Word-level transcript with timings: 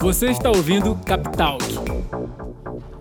Você 0.00 0.26
está 0.30 0.48
ouvindo 0.48 0.94
Capital. 1.04 1.58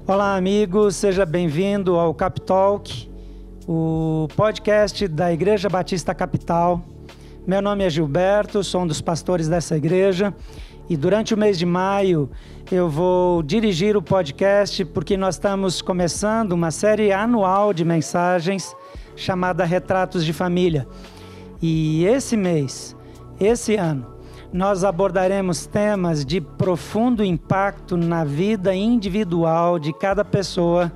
Olá, 0.08 0.36
amigos, 0.36 0.96
seja 0.96 1.28
bem-vindo 1.28 1.96
ao 1.96 2.12
Capitalk, 2.12 3.08
o 3.68 4.28
podcast 4.36 5.08
da 5.08 5.32
Igreja 5.32 5.70
Batista 5.70 6.16
Capital. 6.16 6.84
Meu 7.46 7.62
nome 7.62 7.84
é 7.84 7.90
Gilberto, 7.92 8.64
sou 8.64 8.82
um 8.82 8.88
dos 8.88 9.00
pastores 9.00 9.48
dessa 9.48 9.78
igreja 9.78 10.34
e 10.90 10.98
durante 10.98 11.36
o 11.36 11.38
mês 11.38 11.60
de 11.60 11.68
maio 11.68 12.32
eu 12.72 12.90
vou 12.90 13.44
dirigir 13.44 13.96
o 13.96 14.02
podcast 14.02 14.84
porque 14.86 15.16
nós 15.16 15.36
estamos 15.36 15.84
começando 15.84 16.54
uma 16.54 16.72
série 16.72 17.14
anual 17.14 17.76
de 17.76 17.86
mensagens 17.86 18.76
chamada 19.16 19.64
Retratos 19.66 20.26
de 20.26 20.34
Família. 20.34 20.88
E 21.62 22.06
esse 22.06 22.36
mês, 22.36 22.96
esse 23.40 23.76
ano, 23.76 24.17
nós 24.52 24.84
abordaremos 24.84 25.66
temas 25.66 26.26
de 26.26 26.40
profundo 26.40 27.24
impacto 27.24 27.98
na 27.98 28.24
vida 28.24 28.74
individual 28.74 29.78
de 29.78 29.92
cada 29.94 30.24
pessoa 30.24 30.92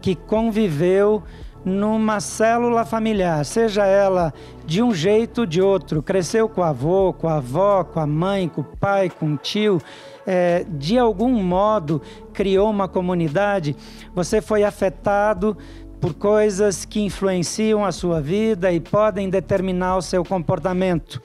que 0.00 0.14
conviveu 0.14 1.22
numa 1.64 2.20
célula 2.20 2.84
familiar, 2.84 3.44
seja 3.44 3.84
ela 3.84 4.32
de 4.64 4.82
um 4.82 4.94
jeito 4.94 5.42
ou 5.42 5.46
de 5.46 5.60
outro, 5.60 6.02
cresceu 6.02 6.48
com 6.48 6.60
o 6.60 6.64
avô, 6.64 7.12
com 7.12 7.28
a 7.28 7.36
avó, 7.36 7.84
com 7.84 8.00
a 8.00 8.06
mãe, 8.06 8.48
com 8.48 8.62
o 8.62 8.64
pai, 8.64 9.10
com 9.10 9.34
o 9.34 9.36
tio, 9.36 9.80
é, 10.26 10.64
de 10.68 10.98
algum 10.98 11.42
modo 11.42 12.00
criou 12.32 12.70
uma 12.70 12.88
comunidade, 12.88 13.76
você 14.14 14.40
foi 14.40 14.62
afetado 14.64 15.56
por 16.00 16.14
coisas 16.14 16.84
que 16.84 17.00
influenciam 17.00 17.84
a 17.84 17.90
sua 17.90 18.20
vida 18.20 18.70
e 18.72 18.78
podem 18.78 19.28
determinar 19.28 19.96
o 19.96 20.02
seu 20.02 20.24
comportamento. 20.24 21.20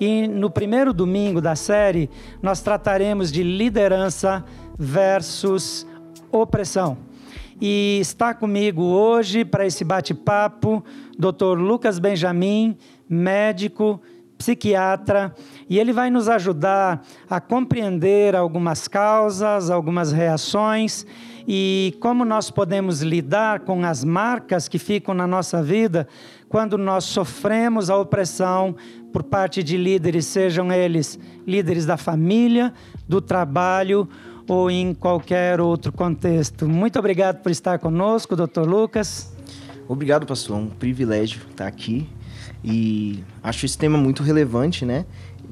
E 0.00 0.26
no 0.26 0.48
primeiro 0.48 0.94
domingo 0.94 1.42
da 1.42 1.54
série, 1.54 2.08
nós 2.42 2.62
trataremos 2.62 3.30
de 3.30 3.42
liderança 3.42 4.42
versus 4.78 5.86
opressão. 6.32 6.96
E 7.60 7.98
está 8.00 8.32
comigo 8.32 8.82
hoje 8.82 9.44
para 9.44 9.66
esse 9.66 9.84
bate-papo 9.84 10.82
Dr. 11.18 11.58
Lucas 11.58 11.98
Benjamin, 11.98 12.78
médico, 13.06 14.00
psiquiatra, 14.38 15.34
e 15.68 15.78
ele 15.78 15.92
vai 15.92 16.08
nos 16.08 16.26
ajudar 16.26 17.04
a 17.28 17.38
compreender 17.38 18.34
algumas 18.34 18.88
causas, 18.88 19.68
algumas 19.68 20.12
reações 20.12 21.04
e 21.46 21.94
como 22.00 22.24
nós 22.24 22.50
podemos 22.50 23.02
lidar 23.02 23.60
com 23.60 23.84
as 23.84 24.02
marcas 24.02 24.66
que 24.66 24.78
ficam 24.78 25.12
na 25.12 25.26
nossa 25.26 25.62
vida 25.62 26.08
quando 26.50 26.76
nós 26.76 27.04
sofremos 27.04 27.88
a 27.88 27.96
opressão 27.96 28.74
por 29.12 29.22
parte 29.22 29.62
de 29.62 29.76
líderes, 29.76 30.26
sejam 30.26 30.72
eles 30.72 31.16
líderes 31.46 31.86
da 31.86 31.96
família, 31.96 32.74
do 33.08 33.20
trabalho 33.20 34.08
ou 34.48 34.68
em 34.68 34.92
qualquer 34.92 35.60
outro 35.60 35.92
contexto. 35.92 36.68
Muito 36.68 36.98
obrigado 36.98 37.40
por 37.40 37.52
estar 37.52 37.78
conosco, 37.78 38.34
Dr. 38.34 38.62
Lucas. 38.66 39.32
Obrigado, 39.86 40.26
pastor. 40.26 40.56
É 40.56 40.60
um 40.60 40.66
privilégio 40.66 41.40
estar 41.48 41.68
aqui 41.68 42.08
e 42.64 43.22
acho 43.44 43.64
esse 43.64 43.78
tema 43.78 43.96
muito 43.96 44.24
relevante, 44.24 44.84
né? 44.84 45.06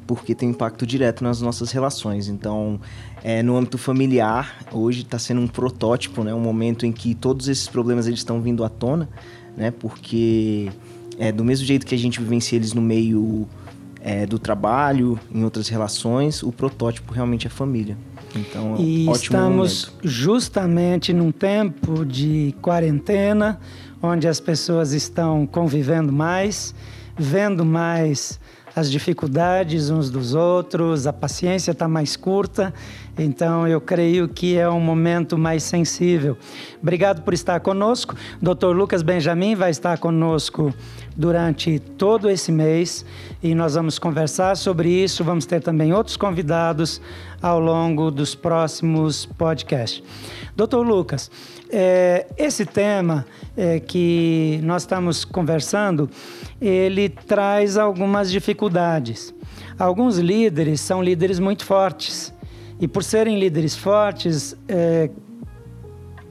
Porque 0.04 0.34
tem 0.34 0.50
impacto 0.50 0.84
direto 0.84 1.22
nas 1.22 1.40
nossas 1.40 1.70
relações. 1.70 2.26
Então, 2.26 2.80
é, 3.22 3.40
no 3.40 3.56
âmbito 3.56 3.78
familiar, 3.78 4.64
hoje 4.72 5.02
está 5.02 5.18
sendo 5.18 5.40
um 5.42 5.46
protótipo, 5.46 6.24
né? 6.24 6.34
Um 6.34 6.40
momento 6.40 6.84
em 6.84 6.90
que 6.90 7.14
todos 7.14 7.46
esses 7.46 7.68
problemas 7.68 8.08
eles 8.08 8.18
estão 8.18 8.42
vindo 8.42 8.64
à 8.64 8.68
tona, 8.68 9.08
né? 9.56 9.70
Porque 9.70 10.72
é, 11.18 11.32
do 11.32 11.44
mesmo 11.44 11.66
jeito 11.66 11.84
que 11.84 11.94
a 11.94 11.98
gente 11.98 12.20
vivencia 12.20 12.56
eles 12.56 12.72
no 12.72 12.80
meio 12.80 13.48
é, 14.00 14.24
do 14.24 14.38
trabalho, 14.38 15.18
em 15.34 15.44
outras 15.44 15.68
relações, 15.68 16.42
o 16.42 16.52
protótipo 16.52 17.12
realmente 17.12 17.46
é 17.46 17.50
família. 17.50 17.96
Então, 18.34 18.76
é 18.76 18.80
e 18.80 19.10
estamos 19.10 19.86
momento. 19.86 20.08
justamente 20.08 21.12
num 21.12 21.32
tempo 21.32 22.04
de 22.04 22.54
quarentena, 22.62 23.58
onde 24.02 24.28
as 24.28 24.38
pessoas 24.38 24.92
estão 24.92 25.46
convivendo 25.46 26.12
mais, 26.12 26.74
vendo 27.16 27.64
mais 27.64 28.38
as 28.78 28.90
dificuldades 28.90 29.90
uns 29.90 30.08
dos 30.08 30.34
outros, 30.34 31.06
a 31.06 31.12
paciência 31.12 31.72
está 31.72 31.88
mais 31.88 32.16
curta, 32.16 32.72
então 33.18 33.66
eu 33.66 33.80
creio 33.80 34.28
que 34.28 34.56
é 34.56 34.68
um 34.68 34.80
momento 34.80 35.36
mais 35.36 35.64
sensível. 35.64 36.38
Obrigado 36.80 37.22
por 37.22 37.34
estar 37.34 37.58
conosco. 37.58 38.14
Dr. 38.40 38.68
Lucas 38.68 39.02
Benjamin 39.02 39.56
vai 39.56 39.70
estar 39.70 39.98
conosco 39.98 40.72
durante 41.18 41.80
todo 41.80 42.30
esse 42.30 42.52
mês 42.52 43.04
e 43.42 43.52
nós 43.52 43.74
vamos 43.74 43.98
conversar 43.98 44.56
sobre 44.56 44.88
isso. 44.88 45.24
Vamos 45.24 45.44
ter 45.44 45.60
também 45.60 45.92
outros 45.92 46.16
convidados 46.16 47.00
ao 47.42 47.58
longo 47.58 48.10
dos 48.10 48.36
próximos 48.36 49.26
podcasts. 49.26 50.00
Doutor 50.54 50.86
Lucas, 50.86 51.28
é, 51.70 52.26
esse 52.38 52.64
tema 52.64 53.26
é, 53.56 53.80
que 53.80 54.60
nós 54.62 54.82
estamos 54.82 55.24
conversando, 55.24 56.08
ele 56.60 57.08
traz 57.08 57.76
algumas 57.76 58.30
dificuldades. 58.30 59.34
Alguns 59.76 60.18
líderes 60.18 60.80
são 60.80 61.02
líderes 61.02 61.40
muito 61.40 61.64
fortes 61.64 62.32
e 62.80 62.86
por 62.86 63.02
serem 63.02 63.40
líderes 63.40 63.76
fortes, 63.76 64.56
é, 64.68 65.10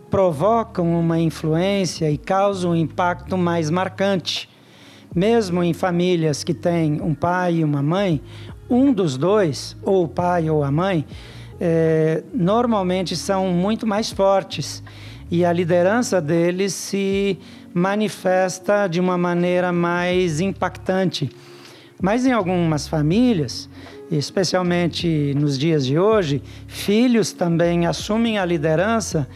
provocam 0.10 0.98
uma 0.98 1.20
influência 1.20 2.10
e 2.10 2.18
causam 2.18 2.72
um 2.72 2.76
impacto 2.76 3.38
mais 3.38 3.70
marcante. 3.70 4.50
Mesmo 5.16 5.64
em 5.64 5.74
famílias 5.74 6.44
que 6.44 6.54
têm 6.54 7.02
um 7.02 7.14
pai 7.14 7.56
e 7.56 7.64
uma 7.64 7.82
mãe, 7.82 8.22
um 8.70 8.94
dos 8.94 9.18
dois, 9.18 9.76
ou 9.82 10.04
o 10.04 10.08
pai 10.08 10.50
ou 10.50 10.64
a 10.64 10.72
mãe, 10.72 11.06
é, 11.60 12.24
normalmente 12.34 13.16
são 13.16 13.48
muito 13.48 13.88
mais 13.88 14.12
fortes 14.12 14.84
e 15.30 15.44
a 15.44 15.52
liderança 15.52 16.22
deles 16.22 16.74
se 16.74 17.38
manifesta 17.74 18.88
de 18.88 19.00
uma 19.00 19.18
maneira 19.18 19.72
mais 19.72 20.40
impactante. 20.40 21.30
Mas 22.02 22.26
em 22.26 22.32
algumas 22.32 22.88
famílias, 22.88 23.70
especialmente 24.10 25.34
nos 25.36 25.58
dias 25.58 25.86
de 25.86 25.98
hoje, 25.98 26.42
filhos 26.68 27.34
também 27.34 27.86
assumem 27.86 28.38
a 28.38 28.46
liderança 28.46 29.28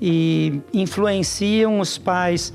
e 0.00 0.60
influenciam 0.72 1.80
os 1.80 1.98
pais. 1.98 2.52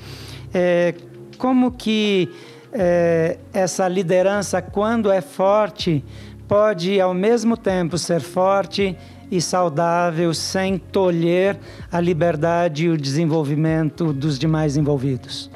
É, 0.53 0.93
como 1.37 1.71
que 1.71 2.29
é, 2.75 3.37
essa 3.53 3.87
liderança, 3.87 4.61
quando 4.61 5.11
é 5.11 5.21
forte, 5.21 6.03
pode 6.47 6.99
ao 6.99 7.13
mesmo 7.13 7.57
tempo 7.57 7.97
ser 7.97 8.21
forte 8.21 8.95
e 9.31 9.41
saudável, 9.41 10.33
sem 10.33 10.77
tolher 10.77 11.57
a 11.91 11.99
liberdade 11.99 12.85
e 12.85 12.89
o 12.89 12.97
desenvolvimento 12.97 14.13
dos 14.13 14.37
demais 14.37 14.77
envolvidos? 14.77 15.49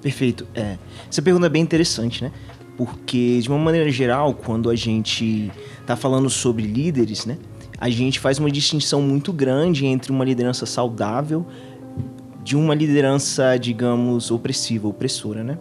Perfeito. 0.00 0.46
É, 0.54 0.78
essa 1.08 1.20
pergunta 1.20 1.46
é 1.46 1.50
bem 1.50 1.62
interessante, 1.62 2.24
né? 2.24 2.32
porque 2.80 3.40
de 3.40 3.48
uma 3.50 3.58
maneira 3.58 3.90
geral, 3.90 4.32
quando 4.32 4.70
a 4.70 4.74
gente 4.74 5.52
está 5.82 5.94
falando 5.96 6.30
sobre 6.30 6.62
líderes, 6.62 7.26
né, 7.26 7.36
a 7.78 7.90
gente 7.90 8.18
faz 8.18 8.38
uma 8.38 8.50
distinção 8.50 9.02
muito 9.02 9.34
grande 9.34 9.84
entre 9.84 10.10
uma 10.10 10.24
liderança 10.24 10.64
saudável 10.64 11.46
de 12.42 12.56
uma 12.56 12.74
liderança, 12.74 13.58
digamos, 13.58 14.30
opressiva, 14.30 14.88
opressora, 14.88 15.44
né? 15.44 15.58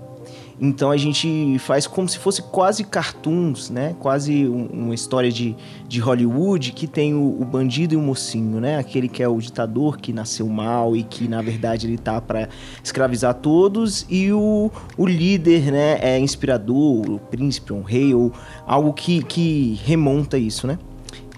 Então 0.62 0.92
a 0.92 0.98
gente 0.98 1.58
faz 1.60 1.88
como 1.88 2.08
se 2.10 2.18
fosse 2.18 2.42
quase 2.42 2.84
cartoons, 2.84 3.70
né? 3.70 3.96
Quase 3.98 4.46
um, 4.46 4.66
uma 4.66 4.94
história 4.94 5.32
de, 5.32 5.56
de 5.88 6.00
Hollywood 6.02 6.74
que 6.74 6.86
tem 6.86 7.14
o, 7.14 7.42
o, 7.42 7.46
bandido 7.46 7.94
e 7.94 7.98
o 7.98 8.02
mocinho, 8.02 8.60
né? 8.60 8.78
Aquele 8.78 9.08
que 9.08 9.24
é 9.24 9.28
o 9.28 9.40
ditador 9.40 9.98
que 9.98 10.12
nasceu 10.12 10.48
mal 10.50 10.98
e 10.98 11.04
que 11.04 11.30
na 11.30 11.42
verdade 11.42 11.88
ele 11.88 11.98
tá 11.98 12.20
para 12.20 12.50
escravizar 12.84 13.36
todos 13.36 14.06
e 14.10 14.34
o, 14.34 14.70
o 14.98 15.06
líder, 15.06 15.72
né? 15.72 15.98
É 16.02 16.20
inspirador, 16.20 17.10
o 17.10 17.20
príncipe, 17.20 17.72
um 17.72 17.82
rei 17.82 18.14
ou 18.14 18.34
algo 18.68 18.92
que, 18.92 19.24
que 19.24 19.80
remonta 19.86 20.38
isso, 20.38 20.68
né? 20.68 20.78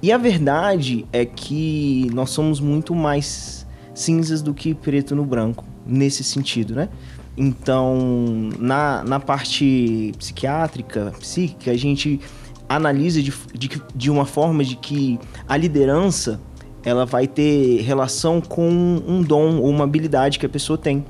E 0.02 0.12
a 0.12 0.18
verdade 0.18 1.06
é 1.14 1.26
que 1.26 2.10
nós 2.12 2.32
somos 2.32 2.60
muito 2.60 2.96
mais 2.96 3.68
cinzas 3.94 4.42
do 4.42 4.52
que 4.52 4.74
preto 4.74 5.16
no 5.16 5.24
branco 5.24 5.64
nesse 5.86 6.24
sentido, 6.24 6.74
né? 6.74 6.90
Então, 7.38 8.50
na, 8.60 9.04
na 9.04 9.20
parte 9.20 10.12
psiquiátrica, 10.18 11.14
psíquica, 11.20 11.72
a 11.72 11.78
gente 11.78 12.20
analisa 12.68 13.22
de, 13.22 13.34
de, 13.54 13.82
de 13.96 14.12
uma 14.12 14.26
forma 14.26 14.64
de 14.64 14.76
que 14.76 15.20
a 15.48 15.58
liderança 15.58 16.40
ela 16.84 17.06
vai 17.06 17.28
ter 17.28 17.82
relação 17.82 18.42
com 18.42 18.70
um 18.70 19.22
dom 19.22 19.60
ou 19.60 19.70
uma 19.70 19.84
habilidade 19.84 20.40
que 20.40 20.46
a 20.46 20.50
pessoa 20.50 20.78
tem. 20.78 21.06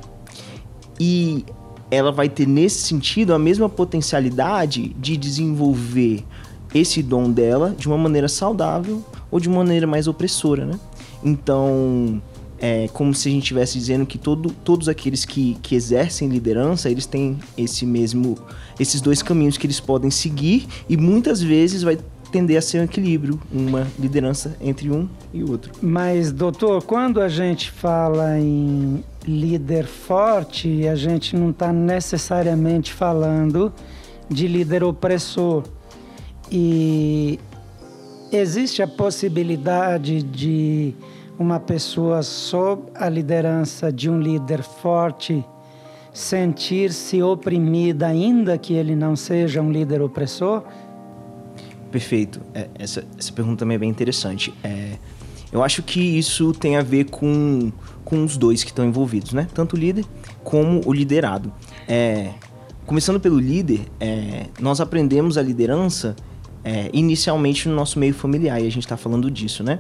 E 1.00 1.46
ela 1.90 2.12
vai 2.12 2.30
ter, 2.30 2.48
nesse 2.48 2.82
sentido, 2.84 3.34
a 3.34 3.40
mesma 3.40 3.68
potencialidade 3.68 4.90
de 5.00 5.18
desenvolver 5.18 6.24
esse 6.74 7.04
dom 7.04 7.30
dela 7.30 7.76
de 7.78 7.88
uma 7.88 7.98
maneira 7.98 8.28
saudável 8.28 9.04
ou 9.30 9.40
de 9.40 9.50
uma 9.50 9.58
maneira 9.58 9.86
mais 9.86 10.08
opressora, 10.08 10.66
né? 10.66 10.80
Então, 11.24 12.22
é 12.62 12.88
como 12.94 13.14
se 13.14 13.28
a 13.28 13.32
gente 13.32 13.42
estivesse 13.42 13.78
dizendo 13.78 14.06
que 14.06 14.20
todo, 14.20 14.52
todos 14.64 14.88
aqueles 14.88 15.26
que, 15.26 15.58
que 15.64 15.74
exercem 15.76 16.30
liderança, 16.30 16.92
eles 16.92 17.08
têm 17.08 17.40
esse 17.58 17.88
mesmo, 17.88 18.38
esses 18.80 19.02
dois 19.02 19.24
caminhos 19.24 19.58
que 19.58 19.66
eles 19.66 19.80
podem 19.80 20.12
seguir 20.12 20.68
e 20.88 20.96
muitas 20.96 21.42
vezes 21.42 21.82
vai 21.82 21.98
tender 22.32 22.58
a 22.58 22.62
ser 22.62 22.80
um 22.80 22.84
equilíbrio, 22.84 23.42
uma 23.52 23.88
liderança 24.00 24.56
entre 24.62 24.92
um 24.92 25.10
e 25.34 25.44
outro. 25.44 25.74
Mas, 25.82 26.32
doutor, 26.32 26.84
quando 26.84 27.20
a 27.20 27.28
gente 27.28 27.72
fala 27.72 28.40
em 28.40 29.04
líder 29.28 29.86
forte, 29.86 30.88
a 30.88 30.96
gente 30.96 31.36
não 31.36 31.50
está 31.50 31.74
necessariamente 31.74 32.94
falando 32.94 33.74
de 34.30 34.48
líder 34.48 34.84
opressor. 34.84 35.64
E 36.50 37.40
existe 38.32 38.82
a 38.82 38.88
possibilidade 38.88 40.24
de 40.24 40.94
uma 41.42 41.60
pessoa 41.60 42.22
sob 42.22 42.84
a 42.94 43.10
liderança 43.10 43.92
de 43.92 44.10
um 44.10 44.20
líder 44.20 44.62
forte 44.62 45.44
sentir-se 46.14 47.22
oprimida, 47.24 48.08
ainda 48.08 48.58
que 48.58 48.74
ele 48.74 48.96
não 48.96 49.16
seja 49.16 49.62
um 49.62 49.72
líder 49.72 50.02
opressor? 50.02 50.64
Perfeito. 51.92 52.40
É, 52.54 52.70
essa, 52.78 53.04
essa 53.18 53.34
pergunta 53.34 53.60
também 53.60 53.76
é 53.76 53.80
bem 53.80 53.90
interessante. 53.90 54.54
É, 54.64 54.98
eu 55.52 55.64
acho 55.64 55.82
que 55.84 56.00
isso 56.00 56.54
tem 56.54 56.78
a 56.78 56.82
ver 56.82 57.06
com, 57.06 57.72
com 58.06 58.24
os 58.24 58.38
dois 58.38 58.64
que 58.64 58.70
estão 58.70 58.86
envolvidos, 58.86 59.34
né? 59.34 59.48
Tanto 59.54 59.76
o 59.76 59.80
líder 59.80 60.06
como 60.44 60.82
o 60.86 60.94
liderado. 60.94 61.52
É, 61.88 62.32
começando 62.86 63.20
pelo 63.20 63.40
líder, 63.40 63.82
é, 64.00 64.46
nós 64.60 64.80
aprendemos 64.80 65.38
a 65.38 65.42
liderança 65.42 66.16
é, 66.64 66.90
inicialmente 66.94 67.68
no 67.68 67.76
nosso 67.76 67.98
meio 67.98 68.14
familiar, 68.14 68.62
e 68.62 68.68
a 68.68 68.72
gente 68.72 68.84
está 68.84 68.98
falando 68.98 69.30
disso, 69.32 69.64
né? 69.64 69.80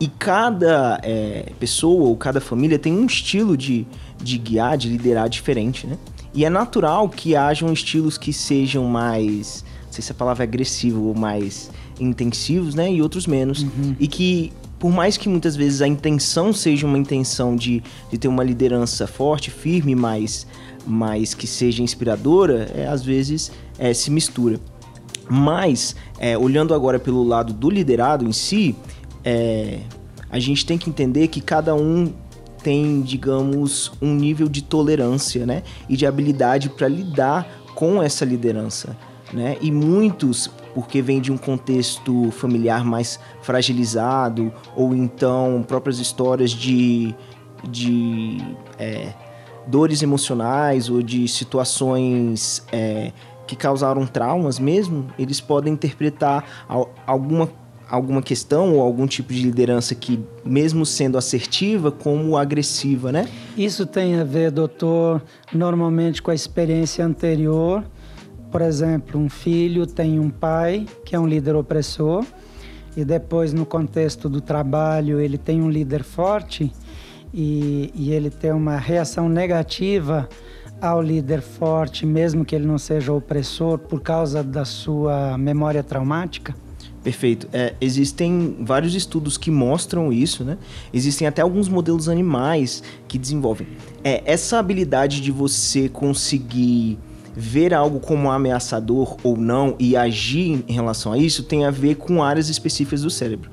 E 0.00 0.08
cada 0.08 0.98
é, 1.02 1.52
pessoa 1.60 2.08
ou 2.08 2.16
cada 2.16 2.40
família 2.40 2.78
tem 2.78 2.92
um 2.92 3.06
estilo 3.06 3.56
de, 3.56 3.86
de 4.22 4.38
guiar, 4.38 4.76
de 4.76 4.88
liderar 4.88 5.28
diferente, 5.28 5.86
né? 5.86 5.98
E 6.34 6.44
é 6.44 6.50
natural 6.50 7.08
que 7.08 7.36
hajam 7.36 7.72
estilos 7.72 8.16
que 8.16 8.32
sejam 8.32 8.84
mais, 8.86 9.64
não 9.84 9.92
sei 9.92 10.02
se 10.02 10.12
a 10.12 10.14
palavra 10.14 10.42
é 10.42 10.46
agressivo 10.46 11.02
ou 11.04 11.14
mais 11.14 11.70
intensivos, 12.00 12.74
né? 12.74 12.90
E 12.90 13.02
outros 13.02 13.26
menos. 13.26 13.62
Uhum. 13.62 13.94
E 14.00 14.08
que, 14.08 14.52
por 14.78 14.90
mais 14.90 15.18
que 15.18 15.28
muitas 15.28 15.54
vezes 15.54 15.82
a 15.82 15.86
intenção 15.86 16.52
seja 16.52 16.86
uma 16.86 16.96
intenção 16.96 17.54
de, 17.54 17.82
de 18.10 18.16
ter 18.16 18.28
uma 18.28 18.42
liderança 18.42 19.06
forte, 19.06 19.50
firme, 19.50 19.94
mas, 19.94 20.46
mas 20.86 21.34
que 21.34 21.46
seja 21.46 21.82
inspiradora, 21.82 22.70
é, 22.74 22.86
às 22.86 23.04
vezes 23.04 23.52
é, 23.78 23.92
se 23.92 24.10
mistura. 24.10 24.58
Mas, 25.28 25.96
é, 26.18 26.36
olhando 26.36 26.74
agora 26.74 26.98
pelo 26.98 27.22
lado 27.22 27.52
do 27.52 27.70
liderado 27.70 28.24
em 28.24 28.32
si, 28.32 28.76
é, 29.24 29.80
a 30.30 30.38
gente 30.38 30.64
tem 30.66 30.78
que 30.78 30.88
entender 30.88 31.28
que 31.28 31.40
cada 31.40 31.74
um 31.74 32.12
tem, 32.62 33.02
digamos, 33.02 33.92
um 34.00 34.14
nível 34.14 34.48
de 34.48 34.62
tolerância, 34.62 35.44
né? 35.44 35.62
E 35.88 35.96
de 35.96 36.06
habilidade 36.06 36.68
para 36.68 36.88
lidar 36.88 37.46
com 37.74 38.02
essa 38.02 38.24
liderança, 38.24 38.96
né? 39.32 39.56
E 39.60 39.70
muitos, 39.70 40.48
porque 40.74 41.02
vem 41.02 41.20
de 41.20 41.32
um 41.32 41.36
contexto 41.36 42.30
familiar 42.30 42.84
mais 42.84 43.18
fragilizado, 43.42 44.52
ou 44.76 44.94
então 44.94 45.64
próprias 45.66 45.98
histórias 45.98 46.50
de, 46.50 47.14
de 47.68 48.38
é, 48.78 49.12
dores 49.66 50.02
emocionais 50.02 50.88
ou 50.88 51.02
de 51.02 51.26
situações 51.28 52.64
é, 52.72 53.12
que 53.52 53.56
causaram 53.56 54.06
traumas 54.06 54.58
mesmo, 54.58 55.08
eles 55.18 55.38
podem 55.38 55.74
interpretar 55.74 56.64
alguma, 57.06 57.50
alguma 57.86 58.22
questão 58.22 58.76
ou 58.76 58.80
algum 58.80 59.06
tipo 59.06 59.30
de 59.30 59.42
liderança 59.42 59.94
que, 59.94 60.18
mesmo 60.42 60.86
sendo 60.86 61.18
assertiva, 61.18 61.92
como 61.92 62.38
agressiva, 62.38 63.12
né? 63.12 63.28
Isso 63.54 63.84
tem 63.84 64.18
a 64.18 64.24
ver, 64.24 64.50
doutor, 64.50 65.22
normalmente 65.52 66.22
com 66.22 66.30
a 66.30 66.34
experiência 66.34 67.04
anterior. 67.04 67.84
Por 68.50 68.62
exemplo, 68.62 69.20
um 69.20 69.28
filho 69.28 69.86
tem 69.86 70.18
um 70.18 70.30
pai 70.30 70.86
que 71.04 71.14
é 71.14 71.20
um 71.20 71.26
líder 71.26 71.54
opressor 71.54 72.24
e 72.96 73.04
depois, 73.04 73.52
no 73.52 73.66
contexto 73.66 74.30
do 74.30 74.40
trabalho, 74.40 75.20
ele 75.20 75.36
tem 75.36 75.60
um 75.60 75.68
líder 75.68 76.02
forte 76.02 76.72
e, 77.34 77.90
e 77.94 78.12
ele 78.12 78.30
tem 78.30 78.52
uma 78.52 78.78
reação 78.78 79.28
negativa 79.28 80.26
ao 80.82 81.00
líder 81.00 81.40
forte, 81.40 82.04
mesmo 82.04 82.44
que 82.44 82.56
ele 82.56 82.66
não 82.66 82.76
seja 82.76 83.12
opressor, 83.12 83.78
por 83.78 84.00
causa 84.00 84.42
da 84.42 84.64
sua 84.64 85.38
memória 85.38 85.80
traumática? 85.80 86.54
Perfeito. 87.04 87.48
É, 87.52 87.74
existem 87.80 88.56
vários 88.60 88.94
estudos 88.94 89.38
que 89.38 89.50
mostram 89.50 90.12
isso, 90.12 90.44
né? 90.44 90.58
Existem 90.92 91.26
até 91.26 91.40
alguns 91.40 91.68
modelos 91.68 92.08
animais 92.08 92.82
que 93.06 93.16
desenvolvem. 93.16 93.68
É, 94.02 94.22
essa 94.24 94.58
habilidade 94.58 95.20
de 95.20 95.30
você 95.30 95.88
conseguir 95.88 96.98
ver 97.34 97.72
algo 97.72 97.98
como 97.98 98.30
ameaçador 98.30 99.16
ou 99.22 99.36
não 99.36 99.74
e 99.78 99.96
agir 99.96 100.64
em 100.68 100.72
relação 100.72 101.12
a 101.12 101.18
isso 101.18 101.44
tem 101.44 101.64
a 101.64 101.70
ver 101.70 101.94
com 101.94 102.22
áreas 102.22 102.48
específicas 102.48 103.02
do 103.02 103.10
cérebro. 103.10 103.50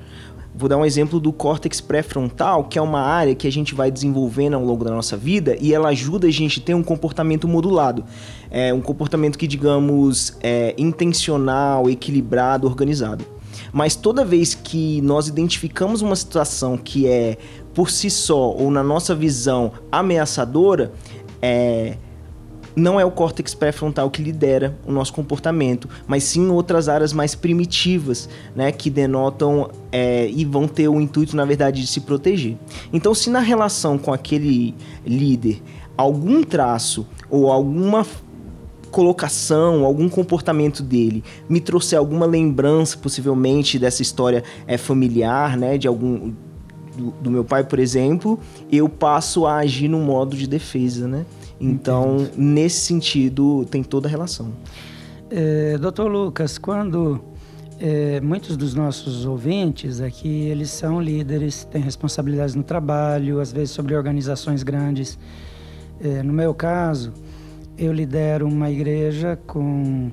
Vou 0.60 0.68
dar 0.68 0.76
um 0.76 0.84
exemplo 0.84 1.18
do 1.18 1.32
córtex 1.32 1.80
pré-frontal, 1.80 2.64
que 2.64 2.78
é 2.78 2.82
uma 2.82 3.00
área 3.00 3.34
que 3.34 3.46
a 3.48 3.50
gente 3.50 3.74
vai 3.74 3.90
desenvolvendo 3.90 4.56
ao 4.56 4.62
longo 4.62 4.84
da 4.84 4.90
nossa 4.90 5.16
vida 5.16 5.56
e 5.58 5.72
ela 5.72 5.88
ajuda 5.88 6.26
a 6.26 6.30
gente 6.30 6.60
a 6.60 6.62
ter 6.62 6.74
um 6.74 6.82
comportamento 6.82 7.48
modulado. 7.48 8.04
É 8.50 8.70
um 8.70 8.82
comportamento 8.82 9.38
que, 9.38 9.46
digamos, 9.46 10.36
é 10.42 10.74
intencional, 10.76 11.88
equilibrado, 11.88 12.66
organizado. 12.66 13.24
Mas 13.72 13.96
toda 13.96 14.22
vez 14.22 14.54
que 14.54 15.00
nós 15.00 15.28
identificamos 15.28 16.02
uma 16.02 16.14
situação 16.14 16.76
que 16.76 17.08
é 17.08 17.38
por 17.72 17.88
si 17.88 18.10
só 18.10 18.50
ou 18.50 18.70
na 18.70 18.82
nossa 18.82 19.14
visão 19.14 19.72
ameaçadora, 19.90 20.92
é, 21.40 21.96
não 22.74 23.00
é 23.00 23.04
o 23.04 23.10
córtex 23.10 23.54
pré-frontal 23.54 24.10
que 24.10 24.22
lidera 24.22 24.76
o 24.86 24.92
nosso 24.92 25.12
comportamento, 25.12 25.88
mas 26.06 26.24
sim 26.24 26.48
outras 26.48 26.88
áreas 26.88 27.12
mais 27.12 27.34
primitivas, 27.34 28.28
né, 28.54 28.72
que 28.72 28.90
denotam 28.90 29.70
é, 29.92 30.28
e 30.28 30.44
vão 30.44 30.66
ter 30.68 30.88
o 30.88 31.00
intuito, 31.00 31.36
na 31.36 31.44
verdade, 31.44 31.80
de 31.80 31.86
se 31.86 32.00
proteger. 32.00 32.56
Então, 32.92 33.14
se 33.14 33.30
na 33.30 33.40
relação 33.40 33.98
com 33.98 34.12
aquele 34.12 34.74
líder 35.04 35.62
algum 35.96 36.42
traço 36.42 37.06
ou 37.28 37.50
alguma 37.50 38.06
colocação, 38.90 39.84
algum 39.84 40.08
comportamento 40.08 40.82
dele 40.82 41.22
me 41.48 41.60
trouxer 41.60 41.98
alguma 41.98 42.26
lembrança, 42.26 42.98
possivelmente, 42.98 43.78
dessa 43.78 44.02
história 44.02 44.42
é, 44.66 44.76
familiar, 44.76 45.56
né, 45.56 45.78
de 45.78 45.86
algum 45.86 46.32
do, 46.96 47.10
do 47.12 47.30
meu 47.30 47.44
pai, 47.44 47.64
por 47.64 47.78
exemplo, 47.78 48.38
eu 48.70 48.88
passo 48.88 49.46
a 49.46 49.56
agir 49.58 49.88
no 49.88 49.98
modo 49.98 50.36
de 50.36 50.46
defesa, 50.46 51.06
né? 51.06 51.24
Então, 51.60 52.20
Entendo. 52.20 52.38
nesse 52.38 52.80
sentido, 52.80 53.66
tem 53.70 53.82
toda 53.82 54.08
a 54.08 54.10
relação. 54.10 54.52
É, 55.28 55.76
Doutor 55.78 56.10
Lucas, 56.10 56.56
quando 56.56 57.20
é, 57.78 58.20
muitos 58.20 58.56
dos 58.56 58.74
nossos 58.74 59.24
ouvintes 59.24 60.00
aqui, 60.00 60.46
eles 60.46 60.70
são 60.70 61.00
líderes, 61.00 61.64
têm 61.64 61.82
responsabilidades 61.82 62.54
no 62.54 62.62
trabalho, 62.62 63.40
às 63.40 63.52
vezes 63.52 63.70
sobre 63.70 63.94
organizações 63.94 64.62
grandes. 64.62 65.18
É, 66.00 66.22
no 66.22 66.32
meu 66.32 66.54
caso, 66.54 67.12
eu 67.78 67.92
lidero 67.92 68.46
uma 68.46 68.70
igreja 68.70 69.38
com 69.46 70.10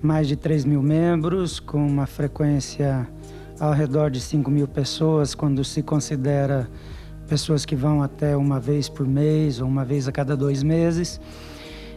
mais 0.00 0.28
de 0.28 0.36
3 0.36 0.64
mil 0.64 0.82
membros, 0.82 1.60
com 1.60 1.84
uma 1.84 2.06
frequência 2.06 3.08
ao 3.58 3.72
redor 3.72 4.10
de 4.10 4.20
5 4.20 4.50
mil 4.50 4.66
pessoas, 4.66 5.34
quando 5.34 5.64
se 5.64 5.82
considera 5.82 6.68
pessoas 7.24 7.64
que 7.64 7.74
vão 7.74 8.02
até 8.02 8.36
uma 8.36 8.60
vez 8.60 8.88
por 8.88 9.06
mês 9.06 9.60
ou 9.60 9.66
uma 9.66 9.84
vez 9.84 10.06
a 10.06 10.12
cada 10.12 10.36
dois 10.36 10.62
meses. 10.62 11.20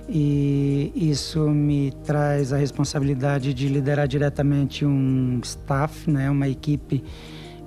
E 0.10 0.92
isso 0.96 1.50
me 1.50 1.92
traz 2.06 2.54
a 2.54 2.58
responsabilidade 2.58 3.54
de 3.54 3.68
liderar 3.68 4.08
diretamente 4.08 4.86
um 4.86 5.40
staff, 5.44 6.10
né, 6.10 6.30
uma 6.32 6.48
equipe 6.48 7.04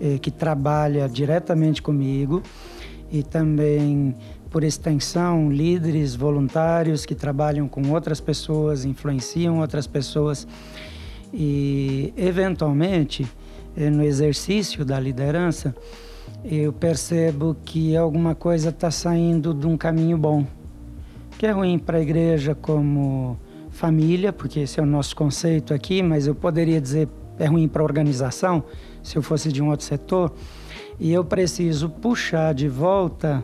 eh, 0.00 0.18
que 0.18 0.30
trabalha 0.30 1.06
diretamente 1.06 1.82
comigo 1.82 2.42
e 3.12 3.22
também 3.22 4.14
por 4.48 4.64
extensão 4.64 5.52
líderes 5.52 6.14
voluntários 6.14 7.04
que 7.04 7.14
trabalham 7.14 7.68
com 7.68 7.90
outras 7.90 8.20
pessoas, 8.20 8.86
influenciam 8.86 9.58
outras 9.60 9.86
pessoas 9.86 10.48
e 11.34 12.14
eventualmente 12.16 13.26
eh, 13.76 13.90
no 13.90 14.02
exercício 14.02 14.82
da 14.82 14.98
liderança 14.98 15.74
eu 16.44 16.72
percebo 16.72 17.56
que 17.64 17.96
alguma 17.96 18.34
coisa 18.34 18.70
está 18.70 18.90
saindo 18.90 19.52
de 19.52 19.66
um 19.66 19.76
caminho 19.76 20.16
bom, 20.16 20.46
que 21.38 21.46
é 21.46 21.50
ruim 21.50 21.78
para 21.78 21.98
a 21.98 22.00
igreja 22.00 22.54
como 22.54 23.38
família, 23.70 24.32
porque 24.32 24.60
esse 24.60 24.80
é 24.80 24.82
o 24.82 24.86
nosso 24.86 25.14
conceito 25.14 25.74
aqui, 25.74 26.02
mas 26.02 26.26
eu 26.26 26.34
poderia 26.34 26.80
dizer 26.80 27.08
é 27.38 27.46
ruim 27.46 27.66
para 27.66 27.82
a 27.82 27.84
organização, 27.84 28.62
se 29.02 29.16
eu 29.16 29.22
fosse 29.22 29.50
de 29.50 29.62
um 29.62 29.70
outro 29.70 29.86
setor, 29.86 30.32
e 30.98 31.12
eu 31.12 31.24
preciso 31.24 31.88
puxar 31.88 32.52
de 32.52 32.68
volta 32.68 33.42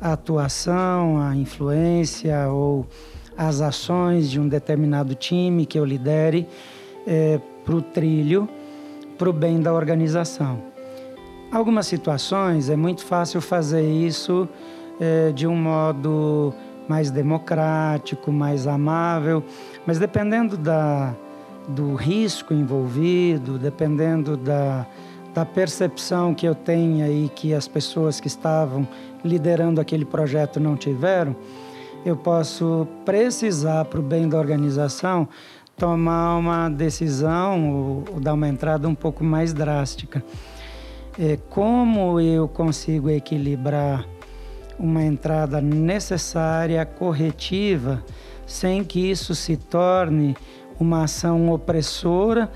a 0.00 0.12
atuação, 0.12 1.20
a 1.20 1.36
influência 1.36 2.48
ou 2.48 2.86
as 3.36 3.60
ações 3.60 4.28
de 4.28 4.40
um 4.40 4.48
determinado 4.48 5.14
time 5.14 5.64
que 5.64 5.78
eu 5.78 5.84
lidere 5.84 6.48
é, 7.06 7.34
eh, 7.34 7.40
para 7.64 7.76
o 7.76 7.82
trilho, 7.82 8.48
para 9.16 9.30
o 9.30 9.32
bem 9.32 9.60
da 9.60 9.72
organização. 9.72 10.77
Algumas 11.50 11.86
situações 11.86 12.68
é 12.68 12.76
muito 12.76 13.02
fácil 13.02 13.40
fazer 13.40 13.82
isso 13.82 14.46
é, 15.00 15.32
de 15.32 15.46
um 15.46 15.56
modo 15.56 16.52
mais 16.86 17.10
democrático, 17.10 18.30
mais 18.30 18.66
amável, 18.66 19.42
mas 19.86 19.98
dependendo 19.98 20.58
da, 20.58 21.14
do 21.66 21.94
risco 21.94 22.52
envolvido, 22.52 23.58
dependendo 23.58 24.36
da, 24.36 24.86
da 25.32 25.46
percepção 25.46 26.34
que 26.34 26.46
eu 26.46 26.54
tenha 26.54 27.08
e 27.08 27.30
que 27.30 27.54
as 27.54 27.66
pessoas 27.66 28.20
que 28.20 28.26
estavam 28.26 28.86
liderando 29.24 29.80
aquele 29.80 30.04
projeto 30.04 30.60
não 30.60 30.76
tiveram, 30.76 31.34
eu 32.04 32.14
posso 32.14 32.86
precisar, 33.06 33.86
para 33.86 34.00
o 34.00 34.02
bem 34.02 34.28
da 34.28 34.38
organização, 34.38 35.26
tomar 35.78 36.36
uma 36.36 36.68
decisão 36.68 37.70
ou, 37.70 38.04
ou 38.12 38.20
dar 38.20 38.34
uma 38.34 38.48
entrada 38.48 38.86
um 38.86 38.94
pouco 38.94 39.24
mais 39.24 39.54
drástica. 39.54 40.22
É, 41.18 41.36
como 41.50 42.20
eu 42.20 42.46
consigo 42.46 43.10
equilibrar 43.10 44.06
uma 44.78 45.02
entrada 45.02 45.60
necessária, 45.60 46.86
corretiva, 46.86 48.04
sem 48.46 48.84
que 48.84 49.10
isso 49.10 49.34
se 49.34 49.56
torne 49.56 50.36
uma 50.78 51.04
ação 51.04 51.50
opressora 51.50 52.50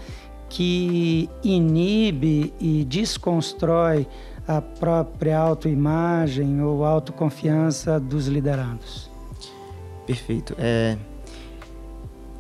que 0.49 1.29
inibe 1.43 2.53
e 2.61 2.85
desconstrói 2.85 4.07
a 4.47 4.61
própria 4.61 5.39
autoimagem 5.39 6.63
ou 6.63 6.85
autoconfiança 6.85 7.99
dos 7.99 8.27
liderados. 8.27 9.11
Perfeito. 10.07 10.55
É... 10.59 10.97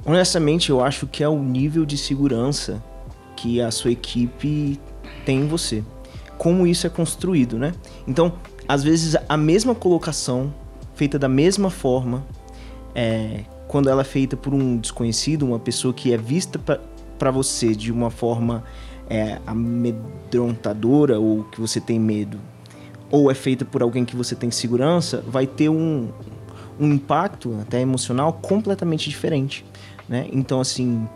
Honestamente, 0.04 0.70
eu 0.70 0.84
acho 0.84 1.06
que 1.06 1.22
é 1.22 1.28
o 1.28 1.42
nível 1.42 1.86
de 1.86 1.96
segurança 1.96 2.82
que 3.36 3.60
a 3.60 3.70
sua 3.70 3.92
equipe 3.92 4.78
tem 5.24 5.40
em 5.40 5.46
você. 5.46 5.82
Como 6.42 6.66
isso 6.66 6.88
é 6.88 6.90
construído, 6.90 7.56
né? 7.56 7.72
Então, 8.04 8.32
às 8.66 8.82
vezes, 8.82 9.14
a 9.28 9.36
mesma 9.36 9.76
colocação, 9.76 10.52
feita 10.92 11.16
da 11.16 11.28
mesma 11.28 11.70
forma, 11.70 12.26
é, 12.96 13.44
quando 13.68 13.88
ela 13.88 14.00
é 14.00 14.04
feita 14.04 14.36
por 14.36 14.52
um 14.52 14.76
desconhecido, 14.76 15.46
uma 15.46 15.60
pessoa 15.60 15.94
que 15.94 16.12
é 16.12 16.16
vista 16.16 16.58
para 16.58 17.30
você 17.30 17.76
de 17.76 17.92
uma 17.92 18.10
forma 18.10 18.64
é, 19.08 19.38
amedrontadora 19.46 21.20
ou 21.20 21.44
que 21.44 21.60
você 21.60 21.80
tem 21.80 22.00
medo, 22.00 22.40
ou 23.08 23.30
é 23.30 23.34
feita 23.34 23.64
por 23.64 23.80
alguém 23.80 24.04
que 24.04 24.16
você 24.16 24.34
tem 24.34 24.50
segurança, 24.50 25.22
vai 25.24 25.46
ter 25.46 25.68
um, 25.68 26.08
um 26.76 26.92
impacto 26.92 27.56
até 27.62 27.80
emocional 27.80 28.32
completamente 28.32 29.08
diferente. 29.08 29.64
Né? 30.08 30.26
Então, 30.32 30.60
assim, 30.60 31.08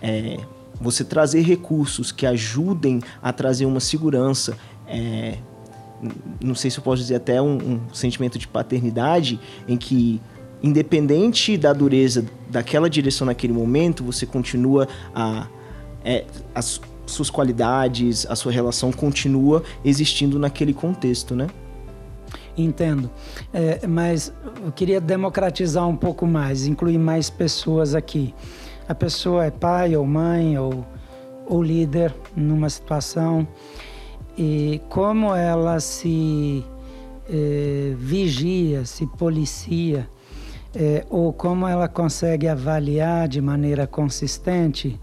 é, 0.00 0.38
você 0.80 1.04
trazer 1.04 1.42
recursos 1.42 2.10
que 2.10 2.24
ajudem 2.24 3.02
a 3.22 3.32
trazer 3.32 3.66
uma 3.66 3.80
segurança, 3.80 4.56
é, 4.90 5.38
não 6.42 6.54
sei 6.54 6.70
se 6.70 6.78
eu 6.78 6.82
posso 6.82 7.02
dizer 7.02 7.16
até 7.16 7.40
um, 7.40 7.56
um 7.56 7.94
sentimento 7.94 8.38
de 8.38 8.48
paternidade, 8.48 9.38
em 9.68 9.76
que 9.76 10.20
independente 10.62 11.56
da 11.56 11.72
dureza 11.72 12.24
daquela 12.50 12.90
direção 12.90 13.26
naquele 13.26 13.52
momento, 13.52 14.04
você 14.04 14.26
continua 14.26 14.88
a. 15.14 15.46
É, 16.04 16.24
as 16.54 16.80
suas 17.06 17.28
qualidades, 17.28 18.24
a 18.26 18.36
sua 18.36 18.52
relação 18.52 18.92
continua 18.92 19.62
existindo 19.84 20.38
naquele 20.38 20.72
contexto, 20.72 21.34
né? 21.34 21.48
Entendo. 22.56 23.10
É, 23.52 23.86
mas 23.86 24.32
eu 24.64 24.72
queria 24.72 25.00
democratizar 25.00 25.86
um 25.86 25.96
pouco 25.96 26.26
mais, 26.26 26.66
incluir 26.66 26.98
mais 26.98 27.28
pessoas 27.28 27.94
aqui. 27.94 28.34
A 28.88 28.94
pessoa 28.94 29.44
é 29.44 29.50
pai 29.50 29.94
ou 29.96 30.06
mãe 30.06 30.56
ou, 30.58 30.86
ou 31.46 31.62
líder 31.62 32.14
numa 32.34 32.70
situação 32.70 33.46
e 34.36 34.80
como 34.88 35.34
ela 35.34 35.80
se 35.80 36.64
é, 37.28 37.94
vigia, 37.96 38.84
se 38.84 39.06
policia 39.06 40.08
é, 40.74 41.04
ou 41.10 41.32
como 41.32 41.66
ela 41.66 41.88
consegue 41.88 42.48
avaliar 42.48 43.28
de 43.28 43.40
maneira 43.40 43.86
consistente 43.86 44.98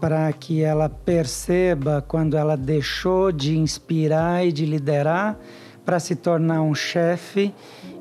para 0.00 0.32
que 0.32 0.62
ela 0.62 0.88
perceba 0.88 2.04
quando 2.06 2.36
ela 2.36 2.56
deixou 2.56 3.30
de 3.30 3.56
inspirar 3.56 4.44
e 4.44 4.52
de 4.52 4.66
liderar 4.66 5.38
para 5.84 5.98
se 5.98 6.14
tornar 6.14 6.62
um 6.62 6.74
chefe 6.74 7.52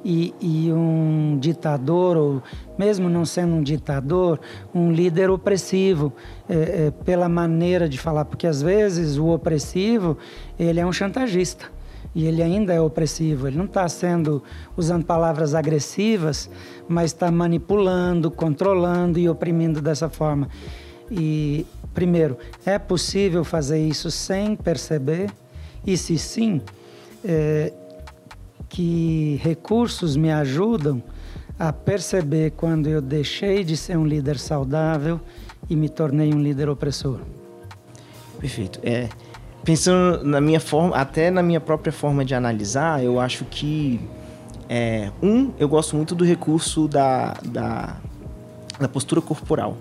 e, 0.04 0.34
e, 0.40 0.72
um 0.72 1.38
ditador, 1.40 2.18
ou 2.18 2.44
mesmo 2.78 3.10
não 3.10 3.26
sendo 3.26 3.56
um 3.56 3.64
ditador, 3.64 4.40
um 4.74 4.92
líder 4.92 5.30
opressivo, 5.30 6.14
é, 6.50 6.56
é, 6.88 6.92
pela 7.04 7.30
maneira 7.30 7.88
de 7.88 7.98
falar, 7.98 8.26
porque 8.26 8.48
às 8.48 8.62
vezes 8.62 9.18
o 9.18 9.28
opressivo 9.28 10.18
ele 10.60 10.80
é 10.80 10.86
um 10.86 10.94
chantagista 10.94 11.70
e 12.14 12.26
ele 12.26 12.44
ainda 12.44 12.74
é 12.74 12.82
opressivo. 12.82 13.48
Ele 13.48 13.58
não 13.58 13.66
está 13.66 13.88
sendo 13.88 14.44
usando 14.76 15.06
palavras 15.06 15.56
agressivas, 15.56 16.50
mas 16.88 17.12
está 17.12 17.32
manipulando, 17.32 18.30
controlando 18.30 19.20
e 19.20 19.30
oprimindo 19.30 19.82
dessa 19.82 20.10
forma. 20.10 20.50
E 21.10 21.66
primeiro, 21.94 22.38
é 22.66 22.78
possível 22.78 23.44
fazer 23.44 23.80
isso 23.80 24.12
sem 24.12 24.56
perceber? 24.56 25.32
E 25.86 25.98
se 25.98 26.18
sim, 26.18 26.62
é, 27.24 27.74
que 28.70 29.40
recursos 29.42 30.16
me 30.16 30.32
ajudam 30.32 31.04
a 31.60 31.72
perceber 31.72 32.52
quando 32.52 32.88
eu 32.88 33.02
deixei 33.02 33.64
de 33.64 33.78
ser 33.78 33.98
um 33.98 34.06
líder 34.06 34.40
saudável 34.40 35.20
e 35.70 35.76
me 35.76 35.90
tornei 35.90 36.34
um 36.34 36.42
líder 36.42 36.70
opressor? 36.70 37.20
Perfeito. 38.40 38.80
É, 38.82 39.10
pensando 39.64 40.24
na 40.24 40.42
minha 40.42 40.60
forma, 40.60 40.96
até 40.96 41.30
na 41.30 41.44
minha 41.44 41.60
própria 41.60 41.94
forma 41.94 42.26
de 42.26 42.34
analisar, 42.34 43.04
eu 43.04 43.20
acho 43.20 43.46
que 43.46 44.00
é, 44.68 45.12
um, 45.22 45.52
eu 45.60 45.68
gosto 45.68 45.96
muito 45.96 46.16
do 46.16 46.24
recurso 46.24 46.88
da, 46.88 47.34
da, 47.46 47.98
da 48.80 48.88
postura 48.88 49.22
corporal. 49.22 49.78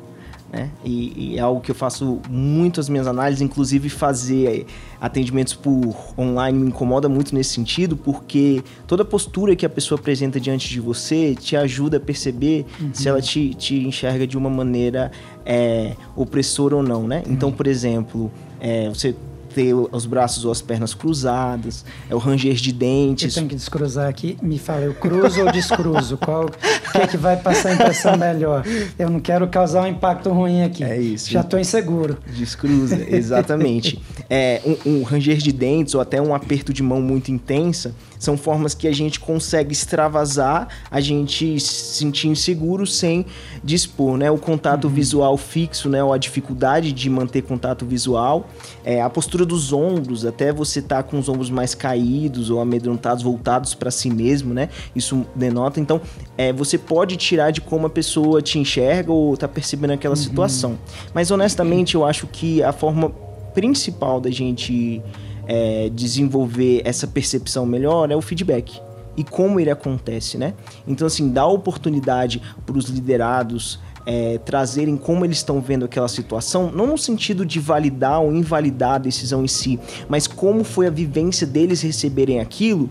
Né? 0.52 0.69
E, 0.85 1.35
e, 1.35 1.38
é 1.38 1.40
algo 1.40 1.61
que 1.61 1.71
eu 1.71 1.75
faço 1.75 2.21
muito 2.28 2.80
as 2.80 2.88
minhas 2.88 3.07
análises, 3.07 3.40
inclusive 3.40 3.88
fazer 3.88 4.66
atendimentos 5.00 5.54
por 5.54 5.95
online 6.19 6.59
me 6.59 6.66
incomoda 6.69 7.09
muito 7.09 7.35
nesse 7.35 7.54
sentido, 7.54 7.97
porque 7.97 8.62
toda 8.87 9.04
postura 9.04 9.54
que 9.54 9.64
a 9.64 9.69
pessoa 9.69 9.99
apresenta 9.99 10.40
diante 10.40 10.69
de 10.69 10.80
você 10.80 11.37
te 11.37 11.57
ajuda 11.57 11.99
a 11.99 12.00
perceber 12.00 12.66
uhum. 12.80 12.90
se 12.92 13.09
ela 13.09 13.23
te, 13.23 13.54
te 13.54 13.76
enxerga 13.76 14.26
de 14.26 14.37
uma 14.37 14.50
maneira 14.50 15.12
é, 15.47 15.95
opressora 16.16 16.75
ou 16.75 16.83
não, 16.83 17.07
né? 17.07 17.23
Então, 17.28 17.52
por 17.52 17.69
exemplo, 17.69 18.30
é, 18.59 18.88
você 18.88 19.14
ter 19.54 19.75
os 19.75 20.07
braços 20.07 20.45
ou 20.45 20.52
as 20.52 20.62
pernas 20.62 20.95
cruzadas, 20.95 21.85
é 22.09 22.14
o 22.14 22.19
ranger 22.19 22.54
de 22.54 22.73
dentes. 22.73 23.35
Eu 23.35 23.40
tenho 23.40 23.49
que 23.49 23.57
descruzar 23.57 24.09
aqui. 24.09 24.37
Me 24.42 24.59
fala, 24.59 24.83
eu 24.83 24.95
cruzo 24.95 25.45
ou 25.45 25.52
descruzo? 25.52 26.16
Qual 26.16 26.47
que 26.92 26.99
é 26.99 27.07
que 27.07 27.16
vai 27.16 27.37
passar 27.37 27.71
a 27.71 27.75
impressão 27.75 28.16
melhor? 28.16 28.64
Eu 28.99 29.11
não 29.11 29.21
quero 29.21 29.47
causar 29.49 29.83
um 29.83 29.87
impacto 29.87 30.30
ruim 30.30 30.62
aqui. 30.62 30.85
É 30.85 31.00
isso. 31.00 31.30
Já 31.30 31.40
estou 31.40 31.59
inseguro. 31.59 32.19
Descruza, 32.37 33.04
exatamente. 33.09 34.00
é, 34.30 34.61
um, 34.64 34.99
um 34.99 35.02
ranger 35.02 35.38
de 35.38 35.52
dentes 35.52 35.95
ou 35.95 36.00
até 36.00 36.21
um 36.21 36.35
aperto 36.35 36.73
de 36.73 36.83
mão 36.83 37.00
muito 37.00 37.30
intensa 37.30 37.95
são 38.21 38.37
formas 38.37 38.75
que 38.75 38.87
a 38.87 38.93
gente 38.93 39.19
consegue 39.19 39.73
extravasar, 39.73 40.69
a 40.91 41.00
gente 41.00 41.59
se 41.59 41.97
sentir 41.97 42.29
inseguro 42.29 42.87
sem 42.87 43.25
dispor, 43.65 44.19
né? 44.19 44.31
O 44.31 44.37
contato 44.37 44.85
uhum. 44.85 44.93
visual 44.93 45.37
fixo, 45.39 45.89
né? 45.89 46.05
Ou 46.05 46.12
a 46.12 46.19
dificuldade 46.19 46.93
de 46.93 47.09
manter 47.09 47.41
contato 47.43 47.87
visual, 47.87 48.47
é, 48.85 49.00
a 49.00 49.09
postura 49.09 49.47
dos 49.47 49.73
ombros, 49.73 50.27
até 50.27 50.53
você 50.53 50.83
tá 50.83 51.03
com 51.03 51.19
os 51.19 51.31
ombros 51.31 51.49
mais 51.49 51.75
caídos 51.75 52.50
ou 52.50 52.61
amedrontados, 52.61 53.23
voltados 53.23 53.75
para 53.75 53.91
si 53.91 54.11
mesmo, 54.11 54.53
né? 54.53 54.69
Isso 54.95 55.25
denota. 55.35 55.81
Então, 55.81 55.99
é, 56.37 56.53
você 56.53 56.77
pode 56.77 57.17
tirar 57.17 57.50
de 57.50 57.62
como 57.62 57.87
a 57.87 57.91
pessoa 57.91 58.43
te 58.43 58.59
enxerga 58.59 59.11
ou 59.11 59.35
tá 59.35 59.49
percebendo 59.49 59.95
aquela 59.95 60.15
uhum. 60.15 60.23
situação. 60.23 60.79
Mas 61.15 61.31
honestamente, 61.31 61.95
eu 61.95 62.05
acho 62.05 62.27
que 62.27 62.62
a 62.62 62.73
forma 62.73 63.11
principal 63.55 64.21
da 64.21 64.31
gente 64.31 65.03
é, 65.52 65.90
desenvolver 65.92 66.80
essa 66.85 67.09
percepção 67.09 67.66
melhor 67.66 68.09
é 68.09 68.14
o 68.14 68.23
feedback 68.23 68.80
e 69.16 69.25
como 69.25 69.59
ele 69.59 69.69
acontece, 69.69 70.38
né? 70.38 70.54
Então, 70.87 71.09
assim, 71.09 71.28
dá 71.33 71.45
oportunidade 71.45 72.40
para 72.64 72.78
os 72.78 72.85
liderados 72.85 73.80
é, 74.07 74.38
trazerem 74.38 74.97
como 74.97 75.25
eles 75.25 75.38
estão 75.38 75.61
vendo 75.61 75.85
aquela 75.85 76.07
situação, 76.07 76.71
não 76.71 76.87
no 76.87 76.97
sentido 76.97 77.45
de 77.45 77.59
validar 77.59 78.21
ou 78.23 78.33
invalidar 78.33 78.92
a 78.92 78.99
decisão 78.99 79.42
em 79.42 79.49
si, 79.49 79.78
mas 80.09 80.28
como 80.28 80.62
foi 80.62 80.87
a 80.87 80.90
vivência 80.90 81.45
deles 81.45 81.83
receberem 81.83 82.38
aquilo, 82.38 82.88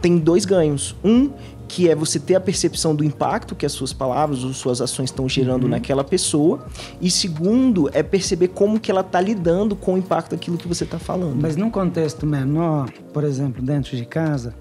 tem 0.00 0.16
dois 0.16 0.46
ganhos. 0.46 0.96
Um, 1.04 1.30
que 1.72 1.88
é 1.88 1.94
você 1.94 2.20
ter 2.20 2.34
a 2.34 2.40
percepção 2.40 2.94
do 2.94 3.02
impacto 3.02 3.54
que 3.54 3.64
as 3.64 3.72
suas 3.72 3.94
palavras 3.94 4.44
ou 4.44 4.52
suas 4.52 4.82
ações 4.82 5.08
estão 5.08 5.26
gerando 5.26 5.62
uhum. 5.62 5.70
naquela 5.70 6.04
pessoa. 6.04 6.66
E 7.00 7.10
segundo, 7.10 7.88
é 7.94 8.02
perceber 8.02 8.48
como 8.48 8.78
que 8.78 8.90
ela 8.90 9.00
está 9.00 9.18
lidando 9.18 9.74
com 9.74 9.94
o 9.94 9.96
impacto 9.96 10.32
daquilo 10.32 10.58
que 10.58 10.68
você 10.68 10.84
está 10.84 10.98
falando. 10.98 11.40
Mas 11.40 11.56
num 11.56 11.70
contexto 11.70 12.26
menor, 12.26 12.90
por 13.14 13.24
exemplo, 13.24 13.62
dentro 13.62 13.96
de 13.96 14.04
casa, 14.04 14.54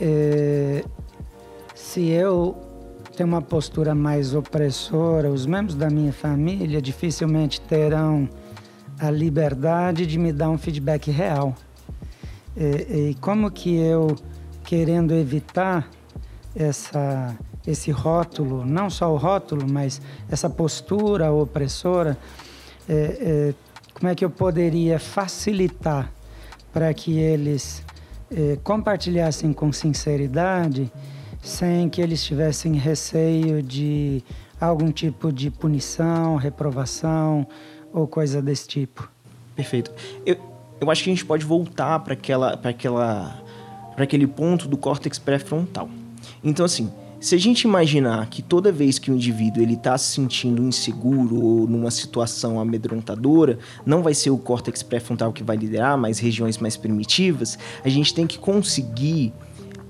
é... 0.00 0.84
se 1.74 2.06
eu 2.06 2.56
tenho 3.16 3.28
uma 3.28 3.42
postura 3.42 3.92
mais 3.92 4.32
opressora, 4.32 5.28
os 5.28 5.44
membros 5.44 5.74
da 5.74 5.90
minha 5.90 6.12
família 6.12 6.80
dificilmente 6.80 7.60
terão 7.62 8.28
a 9.00 9.10
liberdade 9.10 10.06
de 10.06 10.16
me 10.16 10.32
dar 10.32 10.50
um 10.50 10.56
feedback 10.56 11.10
real. 11.10 11.52
E, 12.56 13.08
e 13.10 13.14
como 13.20 13.50
que 13.50 13.74
eu, 13.74 14.14
querendo 14.62 15.12
evitar 15.12 15.97
essa, 16.58 17.36
esse 17.64 17.92
rótulo, 17.92 18.66
não 18.66 18.90
só 18.90 19.12
o 19.12 19.16
rótulo, 19.16 19.64
mas 19.70 20.02
essa 20.28 20.50
postura 20.50 21.32
opressora, 21.32 22.18
é, 22.88 22.94
é, 22.94 23.54
como 23.94 24.08
é 24.08 24.14
que 24.14 24.24
eu 24.24 24.30
poderia 24.30 24.98
facilitar 24.98 26.12
para 26.72 26.92
que 26.92 27.16
eles 27.16 27.82
é, 28.30 28.58
compartilhassem 28.62 29.52
com 29.52 29.72
sinceridade, 29.72 30.90
sem 31.40 31.88
que 31.88 32.00
eles 32.00 32.24
tivessem 32.24 32.74
receio 32.74 33.62
de 33.62 34.24
algum 34.60 34.90
tipo 34.90 35.32
de 35.32 35.50
punição, 35.50 36.34
reprovação 36.36 37.46
ou 37.92 38.06
coisa 38.08 38.42
desse 38.42 38.66
tipo? 38.66 39.08
Perfeito. 39.54 39.92
Eu, 40.26 40.36
eu 40.80 40.90
acho 40.90 41.04
que 41.04 41.10
a 41.10 41.12
gente 41.12 41.24
pode 41.24 41.44
voltar 41.44 42.00
para 42.00 42.14
aquela, 42.14 42.56
para 42.56 42.70
aquela, 42.70 43.42
para 43.94 44.04
aquele 44.04 44.26
ponto 44.26 44.66
do 44.66 44.76
córtex 44.76 45.18
pré-frontal. 45.18 45.88
Então, 46.42 46.64
assim, 46.64 46.90
se 47.20 47.34
a 47.34 47.38
gente 47.38 47.62
imaginar 47.62 48.28
que 48.28 48.42
toda 48.42 48.70
vez 48.70 48.98
que 48.98 49.10
o 49.10 49.14
indivíduo 49.14 49.62
ele 49.62 49.74
está 49.74 49.98
se 49.98 50.12
sentindo 50.12 50.62
inseguro 50.62 51.42
ou 51.42 51.66
numa 51.66 51.90
situação 51.90 52.60
amedrontadora, 52.60 53.58
não 53.84 54.02
vai 54.02 54.14
ser 54.14 54.30
o 54.30 54.38
córtex 54.38 54.82
pré-frontal 54.82 55.32
que 55.32 55.42
vai 55.42 55.56
liderar, 55.56 55.98
mas 55.98 56.18
regiões 56.20 56.58
mais 56.58 56.76
primitivas, 56.76 57.58
a 57.84 57.88
gente 57.88 58.14
tem 58.14 58.26
que 58.26 58.38
conseguir 58.38 59.32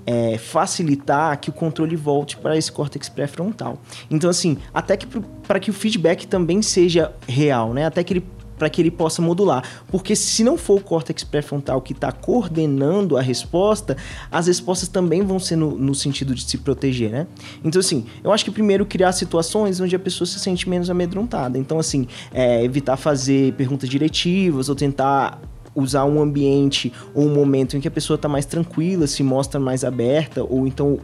é, 0.07 0.39
facilitar 0.39 1.39
que 1.39 1.51
o 1.51 1.53
controle 1.53 1.95
volte 1.95 2.35
para 2.35 2.57
esse 2.57 2.71
córtex 2.71 3.07
pré-frontal. 3.09 3.79
Então, 4.09 4.27
assim, 4.27 4.57
até 4.73 4.97
que 4.97 5.05
para 5.47 5.59
que 5.59 5.69
o 5.69 5.73
feedback 5.73 6.25
também 6.25 6.63
seja 6.63 7.13
real, 7.27 7.75
né? 7.75 7.85
Até 7.85 8.03
que 8.03 8.13
ele 8.13 8.23
para 8.59 8.69
que 8.69 8.81
ele 8.81 8.91
possa 8.91 9.21
modular. 9.21 9.63
Porque 9.87 10.15
se 10.15 10.43
não 10.43 10.57
for 10.57 10.79
o 10.79 10.83
córtex 10.83 11.23
pré-frontal 11.23 11.81
que 11.81 11.93
está 11.93 12.11
coordenando 12.11 13.17
a 13.17 13.21
resposta, 13.21 13.97
as 14.29 14.47
respostas 14.47 14.89
também 14.89 15.23
vão 15.23 15.39
ser 15.39 15.55
no, 15.55 15.71
no, 15.71 15.95
sentido 15.95 16.35
de 16.35 16.43
se 16.43 16.57
proteger, 16.57 17.09
né? 17.09 17.27
Então, 17.63 17.79
assim, 17.79 18.05
eu 18.23 18.31
acho 18.31 18.43
que 18.43 18.51
primeiro 18.51 18.85
criar 18.85 19.13
situações 19.13 19.79
onde 19.79 19.95
a 19.95 19.99
pessoa 19.99 20.27
se 20.27 20.37
sente 20.37 20.69
menos 20.69 20.89
amedrontada. 20.89 21.57
Então, 21.57 21.79
assim, 21.79 22.05
é, 22.33 22.63
evitar 22.63 22.97
fazer 22.97 23.53
perguntas 23.53 23.89
diretivas 23.89 24.67
ou 24.69 24.75
tentar 24.75 25.41
usar 25.73 26.05
um 26.05 26.21
ambiente 26.21 26.91
ou 27.13 27.25
um 27.25 27.33
momento 27.33 27.77
em 27.77 27.79
que 27.79 27.87
a 27.87 27.91
pessoa 27.91 28.15
está 28.15 28.27
mais 28.27 28.45
tranquila, 28.45 29.07
se 29.07 29.23
mostra 29.23 29.59
mais 29.59 29.83
aberta, 29.83 30.43
ou 30.43 30.67
então 30.67 30.99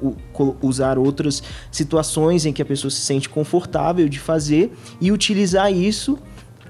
usar 0.62 0.98
outras 0.98 1.42
situações 1.72 2.46
em 2.46 2.52
que 2.52 2.62
a 2.62 2.66
pessoa 2.66 2.92
se 2.92 3.02
sente 3.02 3.30
confortável 3.30 4.10
de 4.10 4.20
fazer 4.20 4.72
e 5.00 5.12
utilizar 5.12 5.72
isso 5.72 6.18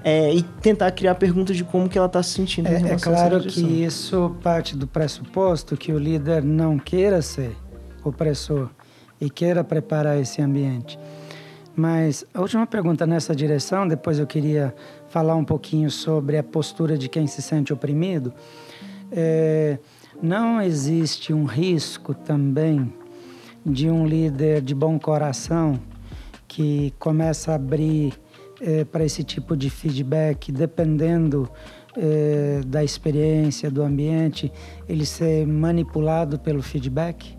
é, 0.08 0.32
e 0.32 0.40
tentar 0.40 0.92
criar 0.92 1.16
perguntas 1.16 1.56
de 1.56 1.64
como 1.64 1.88
que 1.88 1.98
ela 1.98 2.06
está 2.06 2.22
se 2.22 2.30
sentindo. 2.30 2.68
É, 2.68 2.92
é 2.92 2.96
claro 2.96 3.40
que 3.40 3.60
isso 3.60 4.36
parte 4.40 4.76
do 4.76 4.86
pressuposto 4.86 5.76
que 5.76 5.92
o 5.92 5.98
líder 5.98 6.44
não 6.44 6.78
queira 6.78 7.20
ser 7.20 7.56
opressor 8.04 8.70
e 9.20 9.28
queira 9.28 9.64
preparar 9.64 10.16
esse 10.16 10.40
ambiente. 10.40 10.96
Mas 11.74 12.24
a 12.32 12.40
última 12.40 12.64
pergunta 12.68 13.04
nessa 13.04 13.34
direção, 13.34 13.86
depois 13.86 14.20
eu 14.20 14.28
queria 14.28 14.72
falar 15.08 15.34
um 15.34 15.44
pouquinho 15.44 15.90
sobre 15.90 16.38
a 16.38 16.42
postura 16.42 16.96
de 16.96 17.08
quem 17.08 17.26
se 17.26 17.42
sente 17.42 17.72
oprimido. 17.72 18.32
É, 19.10 19.76
não 20.22 20.62
existe 20.62 21.32
um 21.32 21.44
risco 21.44 22.14
também 22.14 22.94
de 23.64 23.90
um 23.90 24.06
líder 24.06 24.60
de 24.62 24.72
bom 24.72 25.00
coração 25.00 25.80
que 26.46 26.94
começa 26.96 27.50
a 27.50 27.56
abrir 27.56 28.14
é, 28.60 28.84
para 28.84 29.04
esse 29.04 29.22
tipo 29.22 29.56
de 29.56 29.70
feedback, 29.70 30.50
dependendo 30.50 31.48
é, 31.96 32.60
da 32.66 32.82
experiência, 32.84 33.70
do 33.70 33.82
ambiente, 33.82 34.52
ele 34.88 35.06
ser 35.06 35.46
manipulado 35.46 36.38
pelo 36.38 36.62
feedback? 36.62 37.36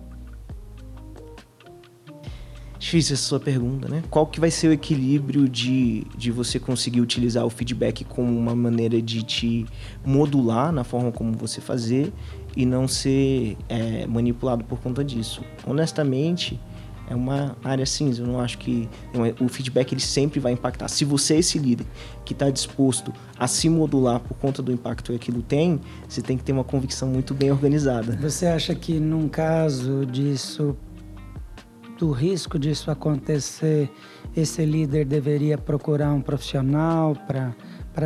Difícil 2.79 3.15
essa 3.15 3.23
sua 3.23 3.39
pergunta, 3.39 3.89
né? 3.89 4.03
Qual 4.09 4.27
que 4.27 4.39
vai 4.39 4.51
ser 4.51 4.67
o 4.67 4.71
equilíbrio 4.71 5.49
de, 5.49 6.05
de 6.15 6.31
você 6.31 6.59
conseguir 6.59 7.01
utilizar 7.01 7.43
o 7.43 7.49
feedback 7.49 8.05
como 8.05 8.37
uma 8.37 8.55
maneira 8.55 9.01
de 9.01 9.23
te 9.23 9.65
modular 10.05 10.71
na 10.71 10.83
forma 10.83 11.11
como 11.11 11.33
você 11.33 11.59
fazer 11.59 12.13
e 12.55 12.65
não 12.65 12.87
ser 12.87 13.57
é, 13.67 14.05
manipulado 14.05 14.63
por 14.63 14.79
conta 14.79 15.03
disso? 15.03 15.41
Honestamente, 15.65 16.59
é 17.09 17.15
uma 17.15 17.55
área 17.63 17.85
cinza. 17.85 18.21
Eu 18.21 18.27
não 18.27 18.39
acho 18.39 18.57
que 18.57 18.89
o 19.39 19.47
feedback 19.47 19.93
ele 19.93 20.01
sempre 20.01 20.39
vai 20.39 20.51
impactar. 20.51 20.87
Se 20.87 21.05
você 21.05 21.35
é 21.35 21.39
esse 21.39 21.57
líder 21.57 21.85
que 22.25 22.33
está 22.33 22.49
disposto 22.49 23.13
a 23.37 23.47
se 23.47 23.69
modular 23.69 24.19
por 24.19 24.37
conta 24.37 24.61
do 24.61 24.71
impacto 24.71 25.11
que 25.11 25.15
aquilo 25.15 25.41
tem, 25.41 25.79
você 26.07 26.21
tem 26.21 26.37
que 26.37 26.43
ter 26.43 26.51
uma 26.51 26.63
convicção 26.63 27.07
muito 27.07 27.33
bem 27.33 27.51
organizada. 27.51 28.17
Você 28.17 28.45
acha 28.45 28.75
que 28.75 28.99
num 28.99 29.29
caso 29.29 30.05
disso, 30.05 30.75
do 31.97 32.11
risco 32.11 32.59
disso 32.59 32.91
acontecer, 32.91 33.89
esse 34.35 34.65
líder 34.65 35.05
deveria 35.05 35.57
procurar 35.57 36.13
um 36.13 36.21
profissional 36.21 37.15
para 37.15 37.55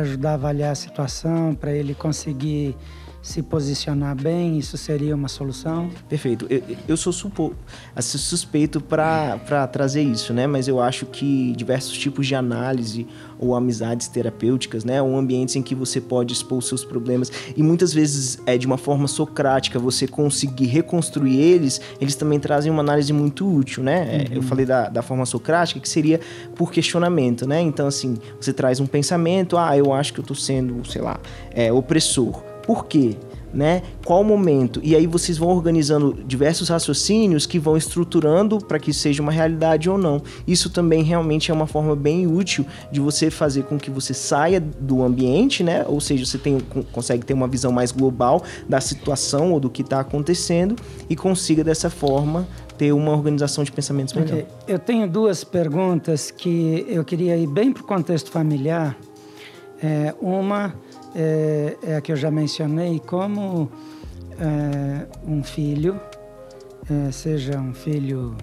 ajudar 0.00 0.30
a 0.30 0.34
avaliar 0.34 0.72
a 0.72 0.76
situação, 0.76 1.54
para 1.54 1.72
ele 1.72 1.94
conseguir 1.94 2.76
se 3.22 3.40
posicionar 3.40 4.20
bem, 4.20 4.58
isso 4.58 4.76
seria 4.76 5.14
uma 5.14 5.28
solução? 5.28 5.88
Perfeito. 6.08 6.44
Eu, 6.50 6.60
eu 6.88 6.96
sou 6.96 7.12
supo, 7.12 7.54
assim, 7.94 8.18
suspeito 8.18 8.80
para 8.80 9.68
trazer 9.68 10.02
isso, 10.02 10.34
né? 10.34 10.48
Mas 10.48 10.66
eu 10.66 10.80
acho 10.80 11.06
que 11.06 11.52
diversos 11.56 11.96
tipos 11.96 12.26
de 12.26 12.34
análise 12.34 13.06
ou 13.38 13.54
amizades 13.54 14.08
terapêuticas, 14.08 14.84
né? 14.84 15.00
Ou 15.00 15.16
ambientes 15.16 15.54
em 15.54 15.62
que 15.62 15.72
você 15.72 16.00
pode 16.00 16.32
expor 16.32 16.58
os 16.58 16.66
seus 16.66 16.84
problemas 16.84 17.30
e 17.56 17.62
muitas 17.62 17.94
vezes 17.94 18.40
é 18.44 18.58
de 18.58 18.66
uma 18.66 18.76
forma 18.76 19.06
socrática 19.06 19.78
você 19.78 20.08
conseguir 20.08 20.66
reconstruir 20.66 21.38
eles, 21.40 21.80
eles 22.00 22.16
também 22.16 22.40
trazem 22.40 22.72
uma 22.72 22.82
análise 22.82 23.12
muito 23.12 23.48
útil, 23.48 23.84
né? 23.84 24.26
Uhum. 24.30 24.36
Eu 24.36 24.42
falei 24.42 24.66
da, 24.66 24.88
da 24.88 25.00
forma 25.00 25.24
socrática 25.24 25.78
que 25.78 25.88
seria 25.88 26.18
por 26.56 26.72
questionamento, 26.72 27.46
né? 27.46 27.60
Então, 27.60 27.86
assim, 27.86 28.16
você 28.40 28.52
traz 28.52 28.80
um 28.80 28.86
pensamento, 28.86 29.56
ah, 29.56 29.78
eu 29.78 29.92
acho 29.92 30.12
que 30.12 30.18
eu 30.18 30.24
tô 30.24 30.34
sendo, 30.34 30.84
sei 30.90 31.00
lá, 31.02 31.20
é, 31.52 31.72
opressor 31.72 32.51
por 32.66 32.86
quê? 32.86 33.16
Né? 33.52 33.82
Qual 34.06 34.24
momento? 34.24 34.80
E 34.82 34.96
aí 34.96 35.06
vocês 35.06 35.36
vão 35.36 35.50
organizando 35.50 36.14
diversos 36.26 36.70
raciocínios 36.70 37.44
que 37.44 37.58
vão 37.58 37.76
estruturando 37.76 38.56
para 38.56 38.78
que 38.78 38.94
seja 38.94 39.22
uma 39.22 39.30
realidade 39.30 39.90
ou 39.90 39.98
não. 39.98 40.22
Isso 40.46 40.70
também 40.70 41.02
realmente 41.02 41.50
é 41.50 41.54
uma 41.54 41.66
forma 41.66 41.94
bem 41.94 42.26
útil 42.26 42.64
de 42.90 42.98
você 42.98 43.30
fazer 43.30 43.64
com 43.64 43.78
que 43.78 43.90
você 43.90 44.14
saia 44.14 44.58
do 44.58 45.02
ambiente, 45.02 45.62
né? 45.62 45.84
Ou 45.86 46.00
seja, 46.00 46.24
você 46.24 46.38
tem, 46.38 46.58
consegue 46.92 47.26
ter 47.26 47.34
uma 47.34 47.46
visão 47.46 47.70
mais 47.70 47.92
global 47.92 48.42
da 48.66 48.80
situação 48.80 49.52
ou 49.52 49.60
do 49.60 49.68
que 49.68 49.82
está 49.82 50.00
acontecendo 50.00 50.74
e 51.10 51.14
consiga 51.14 51.62
dessa 51.62 51.90
forma 51.90 52.48
ter 52.78 52.90
uma 52.92 53.12
organização 53.12 53.62
de 53.62 53.70
pensamentos 53.70 54.14
melhor. 54.14 54.44
Eu 54.66 54.78
tenho 54.78 55.06
duas 55.06 55.44
perguntas 55.44 56.30
que 56.30 56.86
eu 56.88 57.04
queria 57.04 57.36
ir 57.36 57.46
bem 57.46 57.70
para 57.70 57.82
o 57.82 57.86
contexto 57.86 58.30
familiar. 58.30 58.96
É, 59.82 60.14
uma 60.20 60.74
é, 61.12 61.76
é 61.82 61.96
a 61.96 62.00
que 62.00 62.12
eu 62.12 62.16
já 62.16 62.30
mencionei, 62.30 63.00
como 63.00 63.68
é, 64.38 65.06
um 65.26 65.42
filho, 65.42 66.00
é, 66.88 67.10
seja 67.10 67.58
um 67.58 67.74
filho 67.74 68.36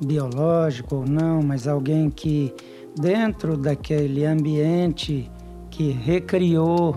biológico 0.00 0.96
ou 0.96 1.06
não, 1.06 1.42
mas 1.42 1.66
alguém 1.66 2.08
que 2.08 2.54
dentro 2.98 3.56
daquele 3.56 4.24
ambiente 4.24 5.28
que 5.70 5.90
recriou 5.90 6.96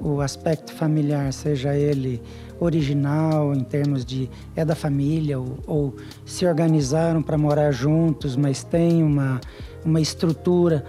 o 0.00 0.20
aspecto 0.20 0.72
familiar, 0.72 1.32
seja 1.32 1.74
ele 1.74 2.20
original 2.58 3.54
em 3.54 3.62
termos 3.62 4.04
de 4.04 4.28
é 4.54 4.64
da 4.64 4.74
família 4.74 5.38
ou, 5.38 5.58
ou 5.66 5.94
se 6.24 6.46
organizaram 6.46 7.22
para 7.22 7.38
morar 7.38 7.70
juntos, 7.70 8.34
mas 8.34 8.64
tem 8.64 9.02
uma, 9.02 9.40
uma 9.84 10.00
estrutura. 10.00 10.84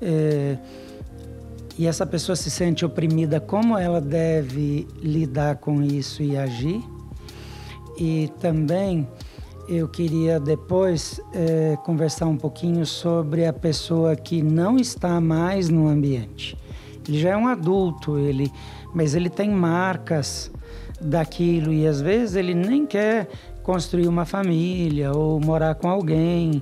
É, 0.00 0.56
e 1.78 1.86
essa 1.86 2.04
pessoa 2.04 2.34
se 2.34 2.50
sente 2.50 2.84
oprimida, 2.84 3.40
como 3.40 3.78
ela 3.78 4.00
deve 4.00 4.88
lidar 5.00 5.56
com 5.56 5.80
isso 5.80 6.22
e 6.24 6.36
agir. 6.36 6.82
E 7.96 8.32
também 8.40 9.06
eu 9.68 9.86
queria 9.86 10.40
depois 10.40 11.20
é, 11.32 11.76
conversar 11.84 12.26
um 12.26 12.36
pouquinho 12.36 12.84
sobre 12.84 13.46
a 13.46 13.52
pessoa 13.52 14.16
que 14.16 14.42
não 14.42 14.76
está 14.76 15.20
mais 15.20 15.68
no 15.68 15.86
ambiente. 15.86 16.56
Ele 17.06 17.20
já 17.20 17.30
é 17.30 17.36
um 17.36 17.46
adulto, 17.46 18.18
ele, 18.18 18.52
mas 18.92 19.14
ele 19.14 19.30
tem 19.30 19.48
marcas 19.48 20.50
daquilo 21.00 21.72
e 21.72 21.86
às 21.86 22.00
vezes 22.00 22.34
ele 22.34 22.54
nem 22.54 22.84
quer 22.86 23.28
construir 23.62 24.08
uma 24.08 24.24
família 24.24 25.12
ou 25.12 25.38
morar 25.38 25.76
com 25.76 25.88
alguém. 25.88 26.60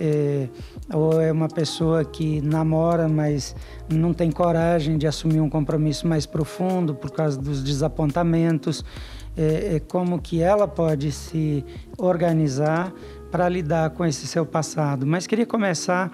É, 0.00 0.48
ou 0.92 1.20
é 1.20 1.32
uma 1.32 1.48
pessoa 1.48 2.04
que 2.04 2.40
namora, 2.40 3.08
mas 3.08 3.54
não 3.92 4.14
tem 4.14 4.30
coragem 4.30 4.96
de 4.96 5.06
assumir 5.06 5.40
um 5.40 5.50
compromisso 5.50 6.06
mais 6.06 6.24
profundo 6.24 6.94
por 6.94 7.10
causa 7.10 7.40
dos 7.40 7.62
desapontamentos. 7.62 8.84
É, 9.36 9.76
é 9.76 9.80
como 9.80 10.20
que 10.20 10.40
ela 10.40 10.68
pode 10.68 11.10
se 11.12 11.64
organizar 11.96 12.92
para 13.30 13.48
lidar 13.48 13.90
com 13.90 14.04
esse 14.04 14.26
seu 14.26 14.46
passado. 14.46 15.06
Mas 15.06 15.26
queria 15.26 15.46
começar 15.46 16.10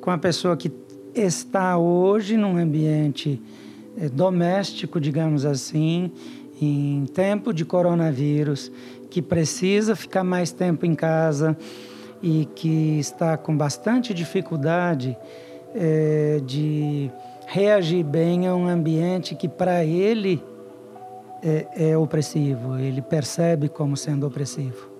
com 0.00 0.10
a 0.10 0.18
pessoa 0.18 0.56
que 0.56 0.72
está 1.14 1.76
hoje 1.76 2.36
num 2.36 2.56
ambiente 2.56 3.40
é, 3.98 4.08
doméstico, 4.08 5.00
digamos 5.00 5.44
assim, 5.44 6.12
em 6.60 7.04
tempo 7.06 7.52
de 7.52 7.64
coronavírus, 7.64 8.70
que 9.10 9.22
precisa 9.22 9.96
ficar 9.96 10.24
mais 10.24 10.52
tempo 10.52 10.84
em 10.84 10.94
casa 10.94 11.56
e 12.22 12.46
que 12.54 12.98
está 12.98 13.36
com 13.36 13.56
bastante 13.56 14.14
dificuldade 14.14 15.16
é, 15.74 16.40
de 16.44 17.10
reagir 17.46 18.04
bem 18.04 18.46
a 18.46 18.54
um 18.54 18.66
ambiente 18.66 19.34
que 19.34 19.48
para 19.48 19.84
ele 19.84 20.42
é, 21.42 21.90
é, 21.90 21.96
opressivo, 21.96 22.78
ele 22.78 23.00
percebe 23.00 23.68
como 23.68 23.96
sendo 23.96 24.26
opressivo. 24.26 24.90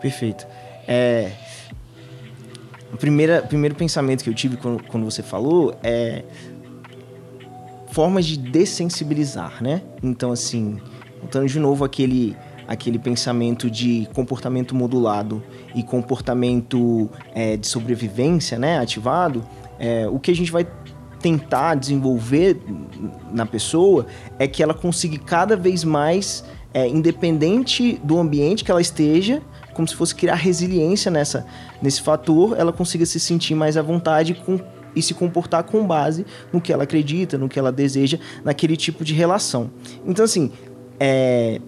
Perfeito. 0.00 0.46
É, 0.86 1.32
o 2.92 2.96
primeira, 2.96 3.42
primeiro 3.42 3.74
pensamento 3.74 4.24
que 4.24 4.30
eu 4.30 4.34
tive 4.34 4.56
quando, 4.56 4.82
quando 4.84 5.04
você 5.04 5.22
falou 5.22 5.74
é 5.82 6.24
formas 7.90 8.24
de 8.24 8.38
dessensibilizar, 8.38 9.62
né? 9.62 9.82
Então, 10.02 10.32
assim, 10.32 10.80
voltando 11.20 11.46
de 11.46 11.60
novo 11.60 11.84
aquele 11.84 12.36
aquele 12.66 12.98
pensamento 12.98 13.70
de 13.70 14.08
comportamento 14.14 14.74
modulado 14.74 15.42
e 15.74 15.82
comportamento 15.82 17.08
é, 17.34 17.56
de 17.56 17.66
sobrevivência, 17.66 18.58
né, 18.58 18.78
ativado, 18.78 19.44
é, 19.78 20.08
o 20.08 20.18
que 20.18 20.30
a 20.30 20.34
gente 20.34 20.50
vai 20.50 20.66
tentar 21.20 21.76
desenvolver 21.76 22.60
na 23.32 23.46
pessoa 23.46 24.06
é 24.38 24.46
que 24.48 24.62
ela 24.62 24.74
consiga 24.74 25.16
cada 25.18 25.56
vez 25.56 25.84
mais, 25.84 26.44
é, 26.74 26.88
independente 26.88 28.00
do 28.02 28.18
ambiente 28.18 28.64
que 28.64 28.70
ela 28.70 28.80
esteja, 28.80 29.40
como 29.72 29.86
se 29.86 29.94
fosse 29.94 30.14
criar 30.14 30.34
resiliência 30.34 31.10
nessa, 31.10 31.46
nesse 31.80 32.02
fator, 32.02 32.58
ela 32.58 32.72
consiga 32.72 33.06
se 33.06 33.18
sentir 33.18 33.54
mais 33.54 33.76
à 33.76 33.82
vontade 33.82 34.34
com, 34.34 34.58
e 34.94 35.00
se 35.00 35.14
comportar 35.14 35.62
com 35.64 35.86
base 35.86 36.26
no 36.52 36.60
que 36.60 36.72
ela 36.72 36.84
acredita, 36.84 37.38
no 37.38 37.48
que 37.48 37.58
ela 37.58 37.72
deseja, 37.72 38.18
naquele 38.44 38.76
tipo 38.76 39.04
de 39.04 39.14
relação. 39.14 39.70
Então, 40.06 40.24
assim, 40.24 40.52
é, 40.98 41.60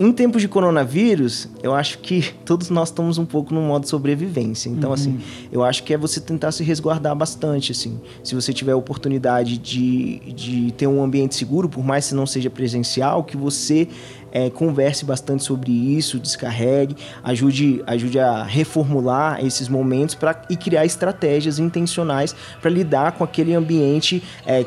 em 0.00 0.12
tempos 0.12 0.40
de 0.40 0.48
coronavírus, 0.48 1.48
eu 1.60 1.74
acho 1.74 1.98
que 1.98 2.32
todos 2.44 2.70
nós 2.70 2.88
estamos 2.88 3.18
um 3.18 3.24
pouco 3.24 3.52
no 3.52 3.60
modo 3.60 3.88
sobrevivência. 3.88 4.68
Então, 4.68 4.92
assim, 4.92 5.10
uhum. 5.10 5.16
assim, 5.16 5.48
eu 5.50 5.64
acho 5.64 5.82
que 5.82 5.92
é 5.92 5.98
você 5.98 6.20
tentar 6.20 6.52
se 6.52 6.62
resguardar 6.62 7.16
bastante, 7.16 7.72
assim. 7.72 8.00
Se 8.22 8.34
você 8.34 8.52
tiver 8.52 8.72
a 8.72 8.76
oportunidade 8.76 9.58
de, 9.58 10.20
de 10.32 10.72
ter 10.72 10.86
um 10.86 11.02
ambiente 11.02 11.34
seguro, 11.34 11.68
por 11.68 11.84
mais 11.84 12.08
que 12.08 12.14
não 12.14 12.26
seja 12.26 12.48
presencial, 12.48 13.24
que 13.24 13.36
você 13.36 13.88
é, 14.30 14.48
converse 14.50 15.04
bastante 15.04 15.42
sobre 15.42 15.72
isso, 15.72 16.18
descarregue, 16.18 16.96
ajude, 17.24 17.82
ajude 17.86 18.20
a 18.20 18.44
reformular 18.44 19.44
esses 19.44 19.68
momentos 19.68 20.14
pra, 20.14 20.42
e 20.48 20.56
criar 20.56 20.84
estratégias 20.84 21.58
intencionais 21.58 22.36
para 22.60 22.70
lidar 22.70 23.12
com 23.12 23.24
aquele 23.24 23.52
ambiente 23.52 24.22
é, 24.46 24.64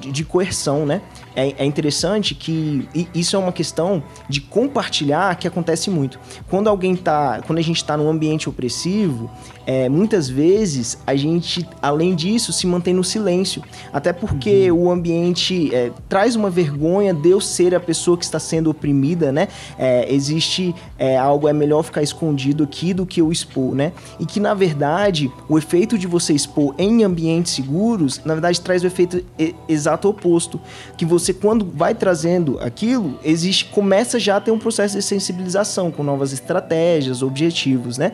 de, 0.00 0.10
de 0.10 0.24
coerção, 0.24 0.86
né? 0.86 1.02
É, 1.34 1.54
é 1.58 1.64
interessante 1.64 2.34
que 2.34 2.88
isso 3.14 3.36
é 3.36 3.38
uma 3.38 3.52
questão 3.52 4.02
de 4.28 4.40
compartilhar 4.40 5.34
que 5.36 5.46
acontece 5.46 5.90
muito. 5.90 6.18
Quando 6.48 6.68
alguém 6.68 6.96
tá, 6.96 7.40
quando 7.46 7.58
a 7.58 7.62
gente 7.62 7.76
está 7.76 7.96
num 7.96 8.08
ambiente 8.08 8.48
opressivo, 8.48 9.30
é, 9.66 9.88
muitas 9.88 10.28
vezes 10.28 10.98
a 11.06 11.14
gente, 11.14 11.68
além 11.80 12.14
disso, 12.14 12.52
se 12.52 12.66
mantém 12.66 12.94
no 12.94 13.04
silêncio, 13.04 13.62
até 13.92 14.12
porque 14.12 14.70
uhum. 14.70 14.86
o 14.86 14.90
ambiente 14.90 15.72
é, 15.74 15.92
traz 16.08 16.34
uma 16.34 16.50
vergonha 16.50 17.14
de 17.14 17.30
eu 17.30 17.40
ser 17.40 17.74
a 17.74 17.80
pessoa 17.80 18.16
que 18.16 18.24
está 18.24 18.38
sendo 18.40 18.70
oprimida, 18.70 19.30
né? 19.30 19.46
É, 19.78 20.12
existe 20.12 20.74
é, 20.98 21.16
algo 21.16 21.46
é 21.46 21.52
melhor 21.52 21.82
ficar 21.82 22.02
escondido 22.02 22.64
aqui 22.64 22.92
do 22.92 23.06
que 23.06 23.20
eu 23.20 23.30
expor, 23.30 23.74
né? 23.74 23.92
E 24.18 24.26
que 24.26 24.40
na 24.40 24.54
verdade 24.54 25.30
o 25.48 25.56
efeito 25.56 25.96
de 25.96 26.06
você 26.06 26.32
expor 26.32 26.74
em 26.76 27.04
ambientes 27.04 27.52
seguros, 27.52 28.20
na 28.24 28.34
verdade 28.34 28.60
traz 28.60 28.82
o 28.82 28.86
efeito 28.86 29.24
exato 29.68 30.08
oposto, 30.08 30.60
que 30.96 31.04
você 31.04 31.19
você 31.20 31.32
quando 31.32 31.64
vai 31.64 31.94
trazendo 31.94 32.58
aquilo, 32.60 33.18
existe 33.24 33.66
começa 33.66 34.18
já 34.18 34.36
a 34.36 34.40
ter 34.40 34.50
um 34.50 34.58
processo 34.58 34.96
de 34.96 35.02
sensibilização 35.02 35.90
com 35.90 36.02
novas 36.02 36.32
estratégias, 36.32 37.22
objetivos, 37.22 37.98
né? 37.98 38.12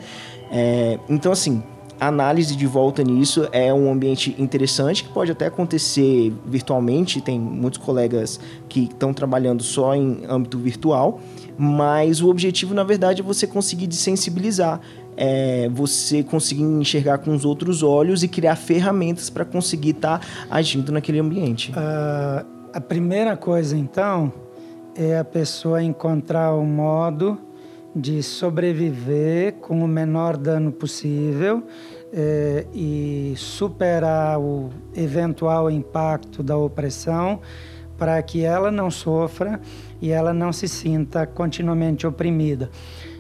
É, 0.51 0.99
então 1.09 1.33
assim, 1.33 1.63
análise 2.01 2.55
de 2.55 2.67
volta 2.67 3.03
nisso 3.03 3.49
é 3.53 3.73
um 3.73 3.91
ambiente 3.91 4.35
interessante 4.39 5.05
que 5.05 5.11
pode 5.11 5.33
até 5.33 5.47
acontecer 5.47 6.33
virtualmente. 6.45 7.21
Tem 7.21 7.39
muitos 7.39 7.79
colegas 7.79 8.39
que 8.69 8.85
estão 8.85 9.13
trabalhando 9.13 9.63
só 9.63 9.95
em 9.95 10.23
âmbito 10.29 10.59
virtual, 10.59 11.21
mas 11.57 12.21
o 12.21 12.29
objetivo, 12.29 12.75
na 12.75 12.85
verdade, 12.85 13.23
é 13.23 13.25
você 13.25 13.47
conseguir 13.47 13.87
desensibilizar, 13.87 14.81
é 15.17 15.69
você 15.73 16.23
conseguir 16.23 16.63
enxergar 16.63 17.19
com 17.19 17.35
os 17.35 17.45
outros 17.45 17.83
olhos 17.83 18.23
e 18.23 18.29
criar 18.29 18.57
ferramentas 18.57 19.31
para 19.31 19.45
conseguir 19.45 19.91
estar 19.91 20.19
tá 20.19 20.27
agindo 20.51 20.93
naquele 20.93 21.19
ambiente. 21.19 21.73
Uh, 21.73 22.56
a 22.77 22.81
primeira 22.81 23.39
coisa, 23.39 23.75
então, 23.75 24.31
é 24.95 25.19
a 25.19 25.25
pessoa 25.25 25.83
encontrar 25.83 26.53
o 26.53 26.63
modo 26.63 27.39
de 27.95 28.23
sobreviver 28.23 29.55
com 29.55 29.83
o 29.83 29.89
menor 29.89 30.37
dano 30.37 30.71
possível 30.71 31.63
é, 32.13 32.67
e 32.75 33.33
superar 33.35 34.39
o 34.39 34.69
eventual 34.95 35.71
impacto 35.71 36.43
da 36.43 36.59
opressão 36.59 37.41
para 37.97 38.23
que 38.23 38.45
ela 38.45 38.71
não 38.71 38.91
sofra 38.91 39.59
e 39.99 40.11
ela 40.11 40.35
não 40.35 40.53
se 40.53 40.69
sinta 40.69 41.27
continuamente 41.27 42.07
oprimida. 42.07 42.71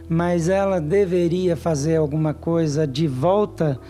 Mas 0.06 0.50
ela 0.50 0.78
deveria 0.82 1.56
fazer 1.56 1.96
alguma 1.96 2.34
coisa 2.34 2.86
de 2.86 3.08
volta 3.08 3.80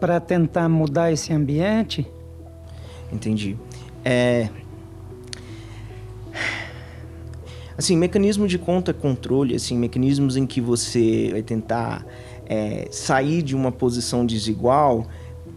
para 0.00 0.18
tentar 0.18 0.68
mudar 0.68 1.12
esse 1.12 1.32
ambiente? 1.32 2.10
Entendi. 3.12 3.56
É, 4.04 4.48
Assim, 7.76 7.96
mecanismo 7.96 8.46
de 8.46 8.58
conta-controle, 8.58 9.54
assim, 9.54 9.76
mecanismos 9.76 10.36
em 10.36 10.46
que 10.46 10.60
você 10.60 11.28
vai 11.32 11.42
tentar 11.42 12.06
é, 12.46 12.88
sair 12.90 13.42
de 13.42 13.56
uma 13.56 13.72
posição 13.72 14.26
desigual, 14.26 15.06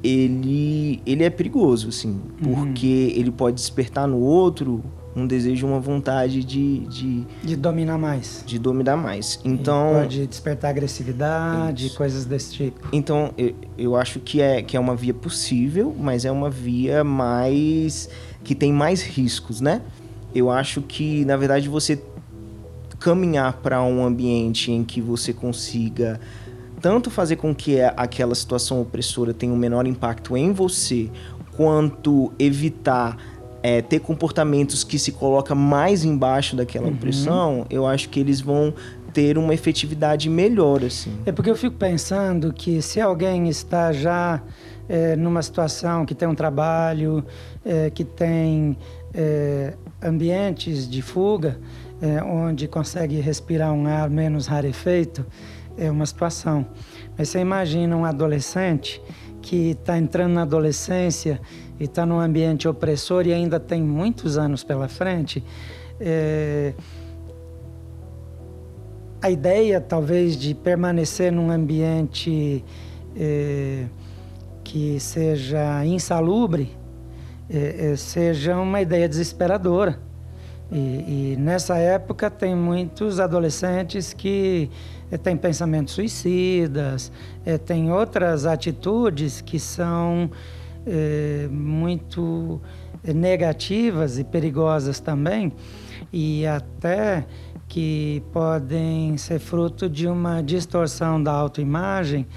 ele, 0.03 1.01
ele 1.05 1.23
é 1.23 1.29
perigoso, 1.29 1.89
assim, 1.89 2.21
uhum. 2.43 2.53
porque 2.53 3.13
ele 3.15 3.31
pode 3.31 3.55
despertar 3.55 4.07
no 4.07 4.19
outro 4.19 4.83
um 5.15 5.25
desejo, 5.25 5.65
uma 5.65 5.79
vontade 5.79 6.43
de, 6.43 6.79
de... 6.87 7.25
De 7.41 7.55
dominar 7.55 7.97
mais. 7.97 8.43
De 8.45 8.59
dominar 8.59 8.97
mais. 8.97 9.39
Então... 9.45 9.91
E 9.91 10.01
pode 10.01 10.27
despertar 10.27 10.71
agressividade, 10.71 11.87
isso. 11.87 11.97
coisas 11.97 12.25
desse 12.25 12.51
tipo. 12.53 12.89
Então, 12.91 13.31
eu, 13.37 13.55
eu 13.77 13.95
acho 13.95 14.19
que 14.19 14.41
é, 14.41 14.61
que 14.61 14.75
é 14.75 14.79
uma 14.79 14.93
via 14.93 15.13
possível, 15.13 15.95
mas 15.97 16.25
é 16.25 16.31
uma 16.31 16.49
via 16.49 17.01
mais... 17.01 18.09
que 18.43 18.53
tem 18.53 18.73
mais 18.73 19.01
riscos, 19.01 19.61
né? 19.61 19.81
Eu 20.35 20.51
acho 20.51 20.81
que, 20.81 21.25
na 21.25 21.37
verdade, 21.37 21.69
você 21.69 21.99
caminhar 22.99 23.53
para 23.53 23.81
um 23.81 24.05
ambiente 24.05 24.71
em 24.71 24.83
que 24.83 25.01
você 25.01 25.31
consiga 25.31 26.19
tanto 26.81 27.09
fazer 27.09 27.37
com 27.37 27.55
que 27.55 27.81
aquela 27.81 28.35
situação 28.35 28.81
opressora 28.81 29.33
tenha 29.33 29.51
um 29.51 29.57
menor 29.57 29.87
impacto 29.87 30.37
em 30.37 30.51
você, 30.51 31.09
quanto 31.55 32.31
evitar 32.37 33.17
é, 33.63 33.81
ter 33.81 33.99
comportamentos 33.99 34.83
que 34.83 34.99
se 34.99 35.11
coloca 35.11 35.55
mais 35.55 36.05
embaixo 36.05 36.55
daquela 36.55 36.85
uhum. 36.85 36.93
opressão, 36.93 37.65
eu 37.69 37.87
acho 37.87 38.09
que 38.09 38.19
eles 38.19 38.39
vão 38.39 38.73
ter 39.11 39.37
uma 39.37 39.53
efetividade 39.53 40.29
melhor, 40.29 40.83
assim. 40.83 41.17
É 41.25 41.31
porque 41.31 41.49
eu 41.49 41.55
fico 41.55 41.75
pensando 41.75 42.53
que 42.53 42.81
se 42.81 43.01
alguém 43.01 43.47
está 43.47 43.91
já 43.91 44.41
é, 44.87 45.15
numa 45.15 45.41
situação 45.41 46.05
que 46.05 46.13
tem 46.13 46.27
um 46.27 46.35
trabalho, 46.35 47.25
é, 47.65 47.89
que 47.89 48.03
tem 48.03 48.77
é, 49.13 49.73
ambientes 50.01 50.89
de 50.89 51.01
fuga, 51.01 51.59
é, 52.01 52.23
onde 52.23 52.67
consegue 52.67 53.19
respirar 53.19 53.73
um 53.73 53.87
ar 53.87 54.09
menos 54.09 54.47
rarefeito, 54.47 55.25
é 55.77 55.89
uma 55.89 56.05
situação. 56.05 56.65
Mas 57.17 57.29
você 57.29 57.39
imagina 57.39 57.95
um 57.95 58.05
adolescente 58.05 59.01
que 59.41 59.71
está 59.71 59.97
entrando 59.97 60.33
na 60.33 60.41
adolescência 60.41 61.39
e 61.79 61.83
está 61.83 62.05
num 62.05 62.19
ambiente 62.19 62.67
opressor 62.67 63.27
e 63.27 63.33
ainda 63.33 63.59
tem 63.59 63.81
muitos 63.81 64.37
anos 64.37 64.63
pela 64.63 64.87
frente. 64.87 65.43
É... 65.99 66.73
A 69.21 69.29
ideia, 69.29 69.81
talvez, 69.81 70.37
de 70.37 70.53
permanecer 70.53 71.31
num 71.31 71.49
ambiente 71.51 72.63
é... 73.15 73.85
que 74.63 74.99
seja 74.99 75.85
insalubre, 75.85 76.75
é, 77.49 77.91
é 77.91 77.95
seja 77.95 78.57
uma 78.57 78.81
ideia 78.81 79.07
desesperadora. 79.07 79.99
E, 80.71 81.33
e, 81.33 81.37
nessa 81.37 81.77
época 81.77 82.29
tem 82.29 82.55
muitos 82.55 83.19
adolescentes 83.19 84.13
que 84.13 84.69
é, 85.11 85.17
têm 85.17 85.37
pensamentos 85.37 85.93
suicidas, 85.93 87.11
é, 87.45 87.57
têm 87.57 87.91
outras 87.91 88.45
atitudes 88.45 89.41
que 89.41 89.59
são 89.59 90.29
é, 90.85 91.47
muito 91.51 92.59
negativas 93.03 94.17
e 94.17 94.23
perigosas 94.23 94.99
também, 94.99 95.53
e 96.11 96.47
até 96.47 97.27
que 97.67 98.23
podem 98.33 99.15
ser 99.17 99.37
fruto 99.37 99.87
de 99.87 100.07
uma 100.07 100.41
distorção 100.41 101.21
da 101.21 101.31
autoimagem 101.31 102.27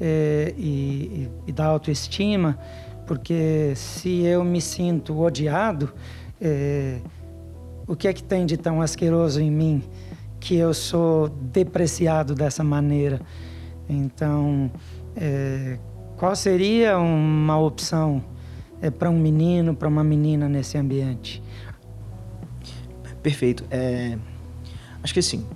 e, 0.00 1.28
e 1.46 1.52
da 1.52 1.66
autoestima, 1.66 2.58
porque 3.06 3.72
se 3.76 4.22
eu 4.22 4.44
me 4.44 4.60
sinto 4.60 5.20
odiado, 5.20 5.92
o 7.86 7.94
que 7.94 8.08
é 8.08 8.12
que 8.12 8.22
tem 8.22 8.46
de 8.46 8.56
tão 8.56 8.80
asqueroso 8.80 9.40
em 9.40 9.50
mim 9.50 9.82
que 10.40 10.56
eu 10.56 10.74
sou 10.74 11.28
depreciado 11.28 12.34
dessa 12.34 12.64
maneira? 12.64 13.20
Então, 13.88 14.70
é, 15.16 15.78
qual 16.16 16.34
seria 16.34 16.98
uma 16.98 17.58
opção 17.58 18.24
é, 18.80 18.90
para 18.90 19.10
um 19.10 19.18
menino, 19.18 19.74
para 19.74 19.88
uma 19.88 20.04
menina 20.04 20.48
nesse 20.48 20.78
ambiente? 20.78 21.42
Perfeito. 23.22 23.64
É, 23.70 24.18
acho 25.02 25.14
que 25.14 25.20
assim, 25.20 25.46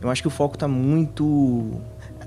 eu 0.00 0.10
acho 0.10 0.22
que 0.22 0.28
o 0.28 0.30
foco 0.30 0.54
está 0.54 0.68
muito 0.68 1.80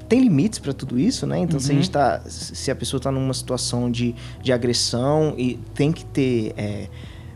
tem 0.09 0.21
limites 0.21 0.57
para 0.57 0.73
tudo 0.73 0.99
isso, 0.99 1.27
né? 1.27 1.39
Então, 1.39 1.57
uhum. 1.57 1.59
se 1.59 1.71
a 1.71 1.75
gente 1.75 1.85
uhum. 1.85 1.91
tá, 1.91 2.21
se 2.25 2.71
a 2.71 2.75
pessoa 2.75 2.97
está 2.97 3.11
numa 3.11 3.33
situação 3.33 3.89
de, 3.91 4.15
de 4.41 4.51
agressão 4.51 5.35
e 5.37 5.59
tem 5.75 5.91
que 5.91 6.03
ter 6.03 6.51
é, 6.57 6.87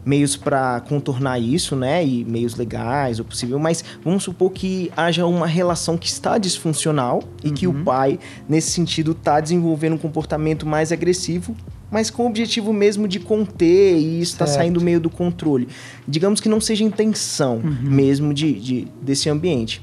meios 0.03 0.35
para 0.35 0.81
contornar 0.81 1.39
isso, 1.39 1.75
né? 1.75 2.03
E 2.03 2.25
meios 2.25 2.55
legais, 2.55 3.19
o 3.19 3.23
possível. 3.23 3.59
Mas 3.59 3.85
vamos 4.03 4.23
supor 4.23 4.51
que 4.51 4.91
haja 4.97 5.23
uma 5.27 5.45
relação 5.45 5.95
que 5.95 6.07
está 6.07 6.39
disfuncional 6.39 7.21
e 7.43 7.51
que 7.51 7.67
o 7.67 7.71
uhum. 7.71 7.83
pai, 7.83 8.19
nesse 8.49 8.71
sentido, 8.71 9.11
está 9.11 9.39
desenvolvendo 9.39 9.93
um 9.93 9.99
comportamento 9.99 10.65
mais 10.65 10.91
agressivo 10.91 11.55
mas 11.91 12.09
com 12.09 12.23
o 12.23 12.25
objetivo 12.25 12.73
mesmo 12.73 13.07
de 13.07 13.19
conter 13.19 13.95
e 13.95 14.19
está 14.19 14.47
saindo 14.47 14.81
meio 14.81 14.99
do 14.99 15.11
controle. 15.11 15.67
Digamos 16.07 16.41
que 16.41 16.49
não 16.49 16.59
seja 16.59 16.83
intenção 16.83 17.57
uhum. 17.57 17.77
mesmo 17.83 18.33
de, 18.33 18.51
de, 18.53 18.87
desse 18.99 19.29
ambiente 19.29 19.79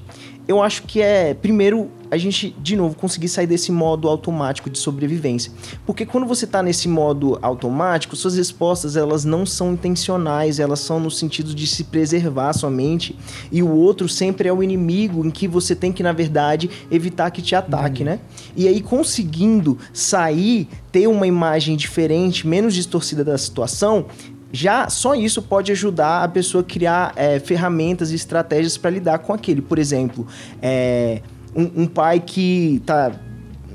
eu 0.50 0.60
acho 0.60 0.82
que 0.82 1.00
é, 1.00 1.32
primeiro, 1.32 1.88
a 2.10 2.16
gente, 2.16 2.54
de 2.60 2.76
novo, 2.76 2.96
conseguir 2.96 3.28
sair 3.28 3.46
desse 3.46 3.70
modo 3.70 4.08
automático 4.08 4.68
de 4.68 4.78
sobrevivência. 4.78 5.52
Porque 5.86 6.04
quando 6.04 6.26
você 6.26 6.44
está 6.44 6.62
nesse 6.62 6.88
modo 6.88 7.38
automático, 7.40 8.16
suas 8.16 8.36
respostas, 8.36 8.96
elas 8.96 9.24
não 9.24 9.46
são 9.46 9.72
intencionais, 9.72 10.58
elas 10.58 10.80
são 10.80 10.98
no 10.98 11.10
sentido 11.10 11.54
de 11.54 11.66
se 11.66 11.84
preservar 11.84 12.52
somente, 12.52 13.16
e 13.52 13.62
o 13.62 13.70
outro 13.70 14.08
sempre 14.08 14.48
é 14.48 14.52
o 14.52 14.62
inimigo 14.62 15.24
em 15.24 15.30
que 15.30 15.46
você 15.46 15.74
tem 15.74 15.92
que, 15.92 16.02
na 16.02 16.12
verdade, 16.12 16.68
evitar 16.90 17.30
que 17.30 17.40
te 17.40 17.54
ataque, 17.54 18.02
uhum. 18.02 18.10
né? 18.10 18.20
E 18.56 18.66
aí, 18.66 18.80
conseguindo 18.80 19.78
sair, 19.92 20.68
ter 20.90 21.06
uma 21.06 21.26
imagem 21.26 21.76
diferente, 21.76 22.46
menos 22.46 22.74
distorcida 22.74 23.24
da 23.24 23.38
situação, 23.38 24.06
já 24.52 24.88
só 24.88 25.14
isso 25.14 25.40
pode 25.40 25.70
ajudar 25.72 26.24
a 26.24 26.28
pessoa 26.28 26.62
a 26.62 26.64
criar 26.64 27.12
é, 27.14 27.38
ferramentas 27.38 28.10
e 28.10 28.16
estratégias 28.16 28.76
para 28.76 28.90
lidar 28.90 29.18
com 29.20 29.32
aquele. 29.32 29.62
Por 29.62 29.78
exemplo, 29.78 30.26
é, 30.60 31.22
um, 31.54 31.82
um, 31.82 31.86
pai 31.86 32.20
que 32.20 32.82
tá 32.84 33.12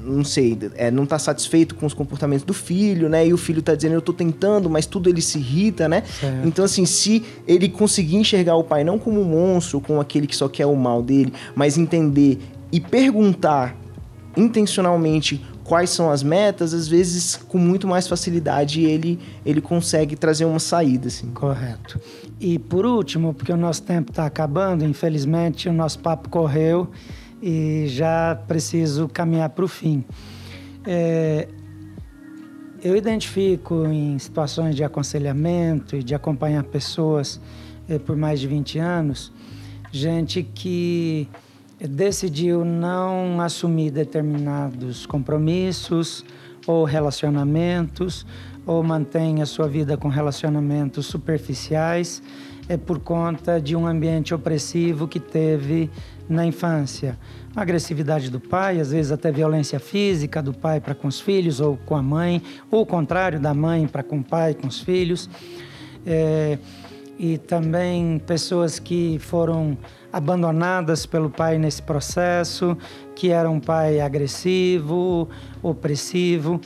não 0.05 0.23
sei, 0.23 0.57
é, 0.75 0.91
não 0.91 1.03
está 1.03 1.17
satisfeito 1.17 1.73
com 1.75 1.85
os 1.85 1.93
comportamentos 1.93 2.45
do 2.45 2.53
filho, 2.53 3.09
né? 3.09 3.27
E 3.27 3.33
o 3.33 3.37
filho 3.37 3.59
está 3.59 3.73
dizendo, 3.73 3.93
eu 3.93 3.99
estou 3.99 4.13
tentando, 4.13 4.69
mas 4.69 4.85
tudo 4.85 5.09
ele 5.09 5.21
se 5.21 5.39
irrita, 5.39 5.89
né? 5.89 6.03
Certo. 6.03 6.47
Então, 6.47 6.63
assim, 6.63 6.85
se 6.85 7.23
ele 7.47 7.67
conseguir 7.67 8.17
enxergar 8.17 8.55
o 8.55 8.63
pai 8.63 8.83
não 8.83 8.99
como 8.99 9.19
um 9.19 9.23
monstro, 9.23 9.81
como 9.81 9.99
aquele 9.99 10.27
que 10.27 10.35
só 10.35 10.47
quer 10.47 10.67
o 10.67 10.75
mal 10.75 11.01
dele, 11.01 11.33
mas 11.55 11.77
entender 11.77 12.39
e 12.71 12.79
perguntar 12.79 13.75
intencionalmente 14.37 15.43
quais 15.63 15.89
são 15.89 16.11
as 16.11 16.21
metas, 16.21 16.73
às 16.73 16.87
vezes 16.87 17.35
com 17.35 17.57
muito 17.57 17.87
mais 17.87 18.07
facilidade 18.07 18.83
ele, 18.83 19.19
ele 19.45 19.59
consegue 19.59 20.15
trazer 20.15 20.45
uma 20.45 20.59
saída. 20.59 21.07
Assim. 21.07 21.31
Correto. 21.31 21.99
E 22.39 22.59
por 22.59 22.85
último, 22.85 23.33
porque 23.33 23.51
o 23.51 23.57
nosso 23.57 23.81
tempo 23.81 24.11
está 24.11 24.25
acabando, 24.25 24.85
infelizmente 24.85 25.67
o 25.67 25.73
nosso 25.73 25.99
papo 25.99 26.29
correu 26.29 26.89
e 27.41 27.85
já 27.87 28.35
preciso 28.47 29.07
caminhar 29.07 29.49
para 29.49 29.65
o 29.65 29.67
fim. 29.67 30.03
É, 30.85 31.47
eu 32.83 32.95
identifico 32.95 33.85
em 33.87 34.17
situações 34.19 34.75
de 34.75 34.83
aconselhamento 34.83 35.95
e 35.95 36.03
de 36.03 36.13
acompanhar 36.13 36.63
pessoas 36.63 37.41
é, 37.87 37.97
por 37.97 38.15
mais 38.15 38.39
de 38.39 38.47
20 38.47 38.79
anos, 38.79 39.31
gente 39.91 40.43
que 40.43 41.27
decidiu 41.79 42.63
não 42.63 43.41
assumir 43.41 43.91
determinados 43.91 45.05
compromissos 45.05 46.23
ou 46.67 46.83
relacionamentos, 46.83 48.25
ou 48.65 48.81
mantém 48.83 49.41
a 49.41 49.45
sua 49.45 49.67
vida 49.67 49.95
com 49.95 50.07
relacionamentos 50.07 51.05
superficiais, 51.05 52.21
é 52.67 52.77
por 52.77 52.99
conta 52.99 53.61
de 53.61 53.75
um 53.75 53.85
ambiente 53.85 54.33
opressivo 54.33 55.07
que 55.07 55.19
teve 55.19 55.89
na 56.27 56.45
infância. 56.45 57.17
A 57.55 57.61
agressividade 57.61 58.29
do 58.29 58.39
pai, 58.39 58.79
às 58.79 58.91
vezes 58.91 59.11
até 59.11 59.31
violência 59.31 59.79
física 59.79 60.41
do 60.41 60.53
pai 60.53 60.79
para 60.79 60.95
com 60.95 61.07
os 61.07 61.19
filhos 61.19 61.59
ou 61.59 61.77
com 61.85 61.95
a 61.95 62.01
mãe, 62.01 62.41
ou 62.71 62.81
o 62.81 62.85
contrário, 62.85 63.39
da 63.39 63.53
mãe 63.53 63.87
para 63.87 64.03
com 64.03 64.19
o 64.19 64.23
pai 64.23 64.53
com 64.53 64.67
os 64.67 64.81
filhos. 64.81 65.29
É, 66.05 66.57
e 67.17 67.37
também 67.37 68.19
pessoas 68.19 68.77
que 68.77 69.17
foram 69.19 69.77
abandonadas 70.11 71.05
pelo 71.05 71.29
pai 71.29 71.57
nesse 71.57 71.81
processo, 71.81 72.77
que 73.15 73.29
era 73.29 73.49
um 73.49 73.59
pai 73.59 74.01
agressivo, 74.01 75.29
opressivo, 75.63 76.59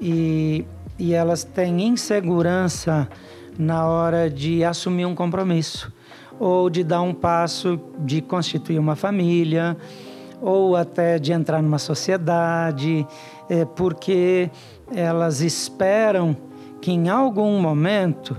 e, 0.00 0.64
e 0.98 1.12
elas 1.12 1.44
têm 1.44 1.88
insegurança 1.88 3.08
na 3.58 3.86
hora 3.86 4.30
de 4.30 4.64
assumir 4.64 5.06
um 5.06 5.14
compromisso, 5.14 5.92
ou 6.38 6.68
de 6.70 6.82
dar 6.82 7.02
um 7.02 7.14
passo 7.14 7.80
de 7.98 8.20
constituir 8.20 8.78
uma 8.78 8.96
família, 8.96 9.76
ou 10.40 10.74
até 10.74 11.18
de 11.18 11.32
entrar 11.32 11.62
numa 11.62 11.78
sociedade, 11.78 13.06
é, 13.48 13.64
porque 13.64 14.50
elas 14.94 15.40
esperam 15.40 16.36
que 16.80 16.90
em 16.90 17.08
algum 17.08 17.60
momento 17.60 18.36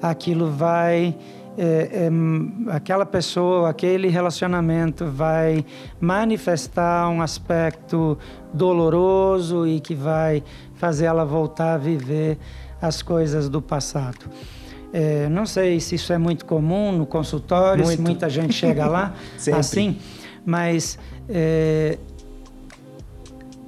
aquilo 0.00 0.50
vai 0.50 1.16
é, 1.58 2.06
é, 2.06 2.10
aquela 2.68 3.04
pessoa, 3.04 3.68
aquele 3.68 4.08
relacionamento 4.08 5.06
vai 5.06 5.64
manifestar 6.00 7.08
um 7.08 7.20
aspecto 7.20 8.16
doloroso 8.54 9.66
e 9.66 9.80
que 9.80 9.94
vai 9.94 10.42
fazer 10.76 11.06
ela 11.06 11.24
voltar 11.24 11.74
a 11.74 11.76
viver 11.76 12.38
as 12.80 13.02
coisas 13.02 13.48
do 13.48 13.60
passado. 13.60 14.26
É, 14.92 15.28
não 15.28 15.46
sei 15.46 15.78
se 15.78 15.94
isso 15.94 16.12
é 16.12 16.18
muito 16.18 16.44
comum 16.44 16.90
no 16.90 17.06
consultório, 17.06 17.84
muito. 17.84 17.96
se 17.96 18.02
muita 18.02 18.28
gente 18.28 18.52
chega 18.52 18.86
lá 18.86 19.14
assim, 19.56 19.98
mas 20.44 20.98
é, 21.28 21.96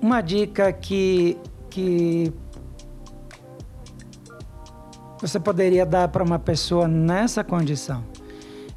uma 0.00 0.20
dica 0.20 0.72
que, 0.72 1.38
que 1.70 2.32
você 5.20 5.38
poderia 5.38 5.86
dar 5.86 6.08
para 6.08 6.24
uma 6.24 6.40
pessoa 6.40 6.88
nessa 6.88 7.44
condição? 7.44 8.02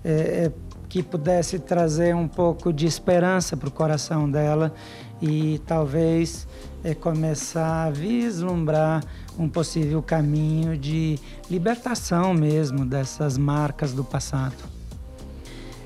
É, 0.04 0.12
é, 0.46 0.52
que 0.88 1.02
pudesse 1.02 1.60
trazer 1.60 2.16
um 2.16 2.28
pouco 2.28 2.72
de 2.72 2.86
esperança 2.86 3.58
para 3.58 3.68
o 3.68 3.72
coração 3.72 4.30
dela 4.30 4.74
e 5.22 5.60
talvez 5.66 6.48
é, 6.84 6.94
começar 6.94 7.88
a 7.88 7.90
vislumbrar 7.90 9.04
um 9.38 9.50
possível 9.50 10.02
caminho 10.02 10.78
de 10.78 11.20
libertação 11.50 12.34
mesmo 12.34 12.86
dessas 12.86 13.38
marcas 13.38 13.94
do 13.94 14.04
passado. 14.04 14.56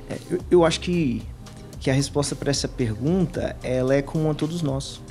É, 0.10 0.18
eu, 0.30 0.40
eu, 0.52 0.66
acho 0.66 0.80
que, 0.80 1.22
que 1.80 1.90
a 1.90 1.94
resposta 1.94 2.36
para 2.36 2.50
essa 2.50 2.68
pergunta 2.68 3.56
ela 3.64 3.94
é 3.94 4.02
comum 4.02 4.32
a 4.32 4.34
todos 4.34 4.62
nós. 4.62 5.02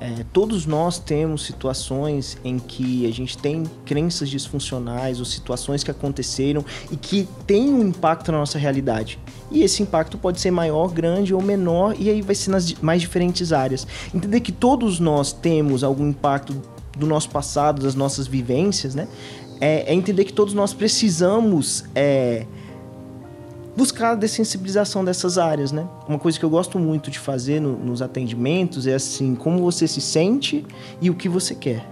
É, 0.00 0.24
todos 0.32 0.66
nós 0.66 0.98
temos 0.98 1.46
situações 1.46 2.36
em 2.44 2.58
que 2.58 3.06
a 3.06 3.12
gente 3.12 3.38
tem 3.38 3.62
crenças 3.86 4.28
disfuncionais 4.28 5.18
ou 5.18 5.24
situações 5.24 5.84
que 5.84 5.90
aconteceram 5.90 6.64
e 6.90 6.96
que 6.96 7.28
têm 7.46 7.72
um 7.72 7.88
impacto 7.88 8.32
na 8.32 8.38
nossa 8.38 8.58
realidade. 8.58 9.18
E 9.50 9.62
esse 9.62 9.82
impacto 9.82 10.18
pode 10.18 10.40
ser 10.40 10.50
maior, 10.50 10.88
grande 10.92 11.32
ou 11.32 11.40
menor, 11.40 11.94
e 11.98 12.10
aí 12.10 12.20
vai 12.20 12.34
ser 12.34 12.50
nas 12.50 12.74
mais 12.74 13.00
diferentes 13.00 13.52
áreas. 13.52 13.86
Entender 14.12 14.40
que 14.40 14.52
todos 14.52 14.98
nós 14.98 15.32
temos 15.32 15.84
algum 15.84 16.08
impacto 16.08 16.60
do 16.96 17.06
nosso 17.06 17.30
passado, 17.30 17.82
das 17.82 17.94
nossas 17.94 18.26
vivências, 18.26 18.94
né? 18.94 19.08
É, 19.60 19.92
é 19.92 19.94
entender 19.94 20.24
que 20.24 20.32
todos 20.32 20.54
nós 20.54 20.72
precisamos. 20.72 21.84
É, 21.94 22.46
buscar 23.76 24.12
a 24.12 24.14
dessensibilização 24.14 25.04
dessas 25.04 25.36
áreas, 25.36 25.72
né? 25.72 25.86
Uma 26.08 26.18
coisa 26.18 26.38
que 26.38 26.44
eu 26.44 26.50
gosto 26.50 26.78
muito 26.78 27.10
de 27.10 27.18
fazer 27.18 27.60
no, 27.60 27.76
nos 27.76 28.00
atendimentos 28.00 28.86
é 28.86 28.94
assim, 28.94 29.34
como 29.34 29.58
você 29.58 29.88
se 29.88 30.00
sente 30.00 30.64
e 31.00 31.10
o 31.10 31.14
que 31.14 31.28
você 31.28 31.54
quer, 31.54 31.84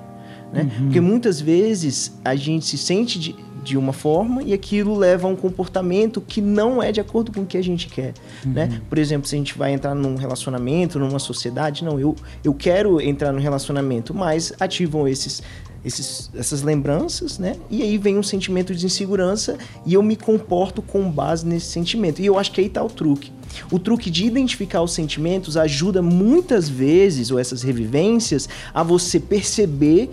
né? 0.52 0.62
Uhum. 0.62 0.84
Porque 0.84 1.00
muitas 1.00 1.40
vezes 1.40 2.12
a 2.24 2.36
gente 2.36 2.66
se 2.66 2.78
sente 2.78 3.18
de, 3.18 3.34
de 3.62 3.76
uma 3.76 3.92
forma 3.92 4.42
e 4.42 4.52
aquilo 4.52 4.96
leva 4.96 5.28
a 5.28 5.30
um 5.30 5.36
comportamento 5.36 6.20
que 6.20 6.40
não 6.40 6.82
é 6.82 6.90
de 6.90 7.00
acordo 7.00 7.32
com 7.32 7.42
o 7.42 7.46
que 7.46 7.56
a 7.56 7.62
gente 7.62 7.86
quer, 7.86 8.12
uhum. 8.44 8.52
né? 8.52 8.82
Por 8.88 8.98
exemplo, 8.98 9.28
se 9.28 9.34
a 9.34 9.38
gente 9.38 9.56
vai 9.56 9.72
entrar 9.72 9.94
num 9.94 10.16
relacionamento, 10.16 10.98
numa 10.98 11.18
sociedade, 11.18 11.84
não, 11.84 11.98
eu, 11.98 12.16
eu 12.42 12.52
quero 12.52 13.00
entrar 13.00 13.32
no 13.32 13.38
relacionamento, 13.38 14.12
mas 14.12 14.52
ativam 14.58 15.06
esses 15.06 15.42
esses, 15.84 16.30
essas 16.34 16.62
lembranças, 16.62 17.38
né? 17.38 17.56
E 17.68 17.82
aí 17.82 17.98
vem 17.98 18.16
um 18.16 18.22
sentimento 18.22 18.74
de 18.74 18.86
insegurança 18.86 19.58
e 19.84 19.94
eu 19.94 20.02
me 20.02 20.16
comporto 20.16 20.80
com 20.80 21.10
base 21.10 21.44
nesse 21.44 21.66
sentimento. 21.66 22.22
E 22.22 22.26
eu 22.26 22.38
acho 22.38 22.52
que 22.52 22.60
aí 22.60 22.68
está 22.68 22.82
o 22.82 22.88
truque. 22.88 23.32
O 23.70 23.78
truque 23.78 24.10
de 24.10 24.24
identificar 24.24 24.80
os 24.80 24.92
sentimentos 24.92 25.56
ajuda 25.56 26.00
muitas 26.00 26.68
vezes, 26.68 27.30
ou 27.30 27.38
essas 27.38 27.62
revivências, 27.62 28.48
a 28.72 28.82
você 28.82 29.18
perceber 29.18 30.10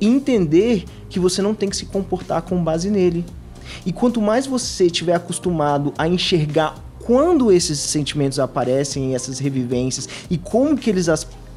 entender 0.00 0.84
que 1.08 1.18
você 1.18 1.40
não 1.40 1.54
tem 1.54 1.68
que 1.68 1.76
se 1.76 1.86
comportar 1.86 2.42
com 2.42 2.62
base 2.62 2.90
nele. 2.90 3.24
E 3.84 3.92
quanto 3.92 4.20
mais 4.20 4.46
você 4.46 4.86
estiver 4.86 5.14
acostumado 5.14 5.92
a 5.98 6.06
enxergar 6.06 6.74
quando 7.06 7.52
esses 7.52 7.78
sentimentos 7.78 8.38
aparecem, 8.40 9.14
essas 9.14 9.38
revivências 9.38 10.08
e 10.28 10.36
como 10.36 10.76
que 10.76 10.90
eles 10.90 11.08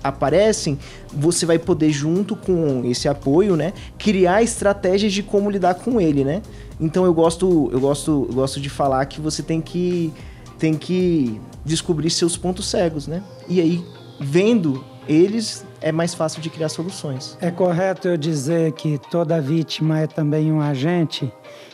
aparecem, 0.04 0.78
você 1.12 1.46
vai 1.46 1.58
poder 1.58 1.92
junto 1.92 2.36
com 2.36 2.84
esse 2.86 3.08
apoio, 3.08 3.56
né, 3.56 3.74
criar 3.98 4.44
estratégias 4.44 5.12
de 5.12 5.24
como 5.24 5.50
lidar 5.50 5.74
com 5.76 6.00
ele, 6.00 6.24
né? 6.24 6.42
Então 6.80 7.04
eu 7.04 7.14
gosto, 7.14 7.70
eu 7.74 7.80
gosto, 7.80 8.28
eu 8.30 8.36
gosto 8.36 8.62
de 8.62 8.70
falar 8.70 9.06
que 9.08 9.20
você 9.20 9.42
tem 9.42 9.60
que 9.60 10.14
tem 10.58 10.74
que 10.74 11.40
descobrir 11.66 12.10
seus 12.10 12.38
pontos 12.38 12.68
cegos, 12.68 13.08
né? 13.08 13.24
E 13.48 13.60
aí 13.60 13.84
vendo 14.20 14.84
eles 15.10 15.66
é 15.82 15.92
mais 15.92 16.14
fácil 16.14 16.40
de 16.40 16.52
criar 16.52 16.70
soluções. 16.70 17.36
É 17.42 17.50
correto 17.50 18.08
eu 18.08 18.16
dizer 18.16 18.74
que 18.74 19.00
toda 19.10 19.42
vítima 19.42 20.02
é 20.02 20.08
também 20.08 20.52
um 20.54 20.62
agente 20.62 21.34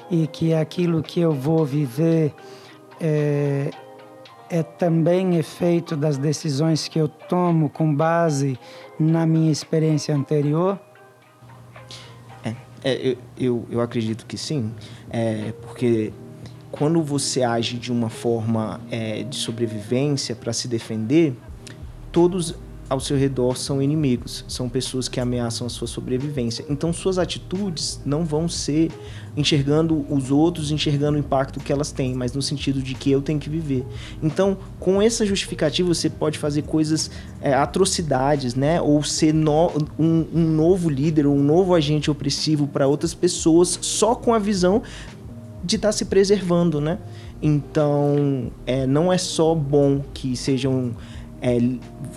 e 0.10 0.26
que 0.26 0.54
aquilo 0.54 1.04
que 1.04 1.20
eu 1.20 1.34
vou 1.34 1.66
viver 1.66 2.34
é, 3.02 3.72
é 4.50 4.64
também 4.64 5.36
efeito 5.36 5.98
das 5.98 6.18
decisões 6.18 6.88
que 6.88 6.98
eu 6.98 7.10
tomo 7.10 7.70
com 7.70 7.94
base 7.94 8.58
na 8.98 9.26
minha 9.26 9.52
experiência 9.52 10.16
anterior? 10.16 10.80
É, 12.42 12.56
é 12.86 13.08
eu, 13.10 13.18
eu, 13.38 13.66
eu, 13.70 13.82
acredito 13.82 14.26
que 14.26 14.38
sim, 14.38 14.72
é, 15.10 15.54
porque 15.62 16.14
quando 16.72 17.02
você 17.04 17.44
age 17.44 17.78
de 17.78 17.92
uma 17.92 18.10
forma 18.10 18.80
é, 18.90 19.24
de 19.24 19.36
sobrevivência 19.36 20.34
para 20.36 20.54
se 20.54 20.70
defender, 20.70 21.36
todos 22.14 22.56
ao 22.90 23.00
seu 23.00 23.18
redor 23.18 23.58
são 23.58 23.82
inimigos, 23.82 24.46
são 24.48 24.70
pessoas 24.70 25.08
que 25.08 25.20
ameaçam 25.20 25.66
a 25.66 25.70
sua 25.70 25.88
sobrevivência. 25.88 26.66
Então 26.70 26.94
suas 26.94 27.18
atitudes 27.18 28.00
não 28.06 28.24
vão 28.24 28.48
ser 28.48 28.92
enxergando 29.36 30.06
os 30.10 30.32
outros, 30.32 30.72
enxergando 30.72 31.18
o 31.18 31.20
impacto 31.20 31.60
que 31.60 31.72
elas 31.72 31.92
têm, 31.92 32.14
mas 32.14 32.34
no 32.34 32.42
sentido 32.42 32.82
de 32.82 32.94
que 32.94 33.12
eu 33.12 33.22
tenho 33.22 33.40
que 33.40 33.50
viver. 33.50 33.86
Então, 34.24 34.58
com 34.80 35.02
essa 35.02 35.26
justificativa, 35.26 35.94
você 35.94 36.10
pode 36.10 36.38
fazer 36.38 36.62
coisas, 36.62 37.12
é, 37.42 37.54
atrocidades, 37.54 38.56
né? 38.56 38.82
Ou 38.82 39.04
ser 39.04 39.34
no, 39.34 39.72
um, 40.00 40.26
um 40.34 40.44
novo 40.52 40.90
líder, 40.90 41.28
um 41.28 41.44
novo 41.44 41.76
agente 41.76 42.10
opressivo 42.10 42.68
para 42.68 42.88
outras 42.88 43.14
pessoas, 43.14 43.78
só 43.82 44.16
com 44.16 44.34
a 44.34 44.40
visão 44.40 44.82
de 45.64 45.76
estar 45.76 45.90
tá 45.90 45.92
se 45.92 46.06
preservando, 46.06 46.80
né? 46.80 47.00
Então, 47.42 48.52
é, 48.66 48.88
não 48.88 49.12
é 49.12 49.18
só 49.18 49.54
bom 49.54 50.02
que 50.14 50.36
sejam 50.38 50.94
é, 51.42 51.58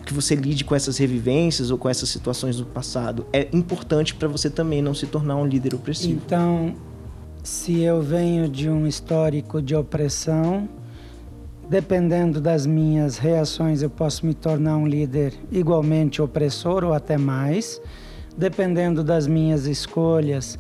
que 0.05 0.15
você 0.15 0.35
lide 0.35 0.65
com 0.65 0.75
essas 0.75 0.99
revivências 0.99 1.71
ou 1.71 1.79
com 1.79 1.89
essas 1.89 2.09
situações 2.09 2.57
do 2.57 2.67
passado. 2.67 3.27
É 3.33 3.49
importante 3.53 4.15
para 4.15 4.29
você 4.29 4.49
também 4.49 4.81
não 4.81 4.95
se 4.95 5.07
tornar 5.07 5.37
um 5.37 5.47
líder 5.47 5.75
opressivo. 5.75 6.21
Então, 6.25 6.75
se 7.43 7.81
eu 7.81 8.03
venho 8.03 8.49
de 8.49 8.69
um 8.69 8.87
histórico 8.87 9.61
de 9.61 9.75
opressão, 9.75 10.69
dependendo 11.69 12.41
das 12.41 12.67
minhas 12.67 13.19
reações, 13.19 13.83
eu 13.83 13.91
posso 13.91 14.25
me 14.25 14.35
tornar 14.35 14.77
um 14.77 14.87
líder 14.87 15.35
igualmente 15.51 16.23
opressor 16.23 16.85
ou 16.85 16.93
até 16.93 17.19
mais. 17.19 17.81
Dependendo 18.37 19.03
das 19.03 19.27
minhas 19.27 19.67
escolhas, 19.67 20.59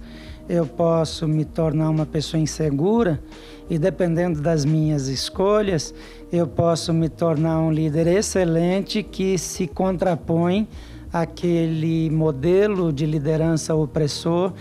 eu 0.48 0.66
posso 0.66 1.28
me 1.28 1.44
tornar 1.44 1.90
uma 1.90 2.06
pessoa 2.06 2.40
insegura 2.40 3.22
e 3.70 3.78
dependendo 3.78 4.40
das 4.40 4.64
minhas 4.64 5.08
escolhas, 5.08 5.94
eu 6.32 6.46
posso 6.46 6.92
me 6.92 7.08
tornar 7.08 7.60
um 7.60 7.70
líder 7.70 8.06
excelente 8.06 9.02
que 9.02 9.36
se 9.36 9.66
contrapõe 9.66 10.68
àquele 11.12 12.10
modelo 12.10 12.92
de 12.92 13.06
liderança 13.06 13.74
opressor 13.74 14.52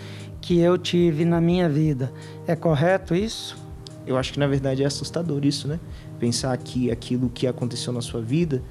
que 0.42 0.60
eu 0.60 0.78
tive 0.78 1.26
na 1.26 1.42
minha 1.42 1.70
vida. 1.70 2.12
É 2.46 2.56
correto 2.56 3.14
isso? 3.16 3.58
Eu 4.06 4.18
acho 4.18 4.32
que 4.32 4.40
na 4.40 4.48
verdade 4.48 4.84
é 4.84 4.86
assustador 4.86 5.46
isso, 5.46 5.68
né? 5.68 5.80
Pensar 6.20 6.58
que 6.58 6.90
aquilo 6.90 7.30
que 7.30 7.46
aconteceu 7.46 7.92
na 7.92 8.02
sua 8.02 8.22
vida 8.22 8.62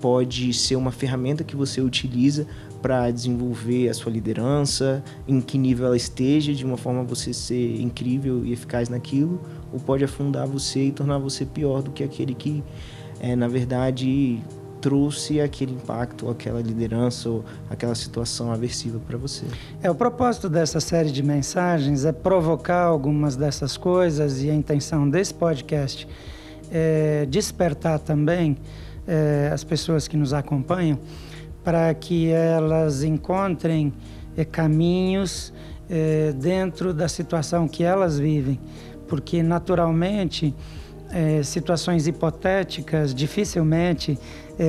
pode 0.00 0.52
ser 0.54 0.76
uma 0.76 0.92
ferramenta 0.92 1.42
que 1.42 1.56
você 1.56 1.80
utiliza 1.80 2.46
para 2.80 3.10
desenvolver 3.10 3.88
a 3.88 3.94
sua 3.94 4.12
liderança, 4.12 5.02
em 5.26 5.40
que 5.40 5.58
nível 5.58 5.86
ela 5.86 5.96
esteja, 5.96 6.54
de 6.54 6.64
uma 6.64 6.76
forma 6.76 7.02
você 7.02 7.32
ser 7.32 7.80
incrível 7.80 8.44
e 8.44 8.52
eficaz 8.52 8.88
naquilo, 8.88 9.40
ou 9.72 9.80
pode 9.80 10.04
afundar 10.04 10.46
você 10.46 10.84
e 10.86 10.92
tornar 10.92 11.18
você 11.18 11.44
pior 11.44 11.82
do 11.82 11.90
que 11.90 12.04
aquele 12.04 12.34
que, 12.34 12.62
é, 13.20 13.34
na 13.34 13.48
verdade, 13.48 14.40
trouxe 14.80 15.40
aquele 15.40 15.72
impacto, 15.72 16.30
aquela 16.30 16.60
liderança 16.60 17.28
ou 17.28 17.44
aquela 17.68 17.94
situação 17.94 18.52
aversiva 18.52 19.00
para 19.00 19.18
você. 19.18 19.44
É 19.82 19.90
o 19.90 19.94
propósito 19.94 20.48
dessa 20.48 20.80
série 20.80 21.10
de 21.10 21.22
mensagens 21.22 22.04
é 22.04 22.12
provocar 22.12 22.84
algumas 22.84 23.36
dessas 23.36 23.76
coisas 23.76 24.42
e 24.42 24.50
a 24.50 24.54
intenção 24.54 25.08
desse 25.08 25.34
podcast 25.34 26.08
é 26.70 27.26
despertar 27.26 27.98
também 27.98 28.56
é, 29.06 29.50
as 29.52 29.64
pessoas 29.64 30.06
que 30.06 30.16
nos 30.16 30.32
acompanham 30.32 30.98
para 31.68 31.92
que 31.92 32.30
elas 32.30 33.02
encontrem 33.02 33.92
é, 34.34 34.42
caminhos 34.42 35.52
é, 35.90 36.32
dentro 36.32 36.94
da 36.94 37.08
situação 37.08 37.68
que 37.68 37.84
elas 37.84 38.18
vivem, 38.18 38.58
porque 39.06 39.42
naturalmente 39.42 40.54
é, 41.10 41.42
situações 41.42 42.06
hipotéticas 42.06 43.14
dificilmente 43.14 44.18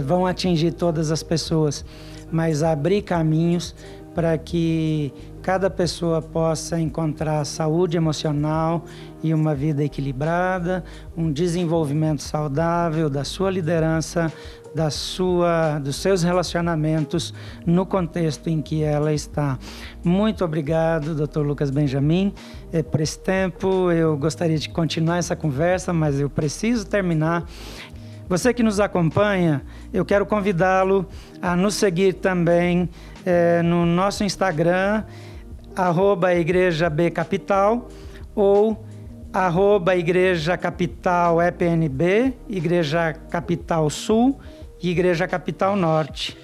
vão 0.06 0.28
atingir 0.28 0.74
todas 0.74 1.10
as 1.10 1.24
pessoas, 1.24 1.86
mas 2.30 2.64
abrir 2.64 3.04
caminhos 3.04 3.74
para 4.14 4.38
que 4.38 5.14
cada 5.42 5.70
pessoa 5.70 6.22
possa 6.22 6.80
encontrar 6.80 7.46
saúde 7.46 7.96
emocional 7.96 8.84
e 9.24 9.34
uma 9.34 9.56
vida 9.56 9.84
equilibrada, 9.84 10.84
um 11.16 11.32
desenvolvimento 11.32 12.22
saudável 12.22 13.10
da 13.10 13.24
sua 13.24 13.50
liderança, 13.50 14.32
da 14.74 14.90
sua, 14.90 15.80
dos 15.80 15.96
seus 15.96 16.24
relacionamentos 16.24 17.34
no 17.66 17.86
contexto 17.86 18.50
em 18.50 18.62
que 18.62 18.84
ela 18.84 19.14
está. 19.14 19.58
Muito 20.04 20.44
obrigado, 20.46 21.16
Dr. 21.16 21.42
Lucas 21.42 21.70
Benjamin, 21.70 22.34
eh, 22.72 22.84
por 22.84 23.02
esse 23.02 23.20
tempo. 23.20 23.92
Eu 23.92 24.18
gostaria 24.18 24.58
de 24.58 24.70
continuar 24.70 25.18
essa 25.18 25.36
conversa, 25.36 25.92
mas 25.92 26.20
eu 26.20 26.30
preciso 26.30 26.86
terminar. 26.86 27.46
Você 28.28 28.54
que 28.54 28.62
nos 28.62 28.80
acompanha, 28.80 29.64
eu 29.92 30.06
quero 30.06 30.26
convidá-lo 30.26 31.08
a 31.42 31.56
nos 31.56 31.74
seguir 31.76 32.14
também 32.14 32.88
eh, 33.26 33.62
no 33.64 33.86
nosso 33.86 34.24
Instagram, 34.24 35.04
arroba 35.76 36.36
Igreja 36.36 36.90
B 36.90 37.10
Capital, 37.10 37.88
ou 38.36 38.86
arroba 39.34 39.96
Igreja 39.96 40.58
Capital 40.58 41.42
EPNB, 41.42 42.34
Igreja 42.48 43.14
Capital 43.14 43.90
Sul 43.90 44.40
Igreja 44.88 45.28
Capital 45.28 45.76
Norte. 45.76 46.38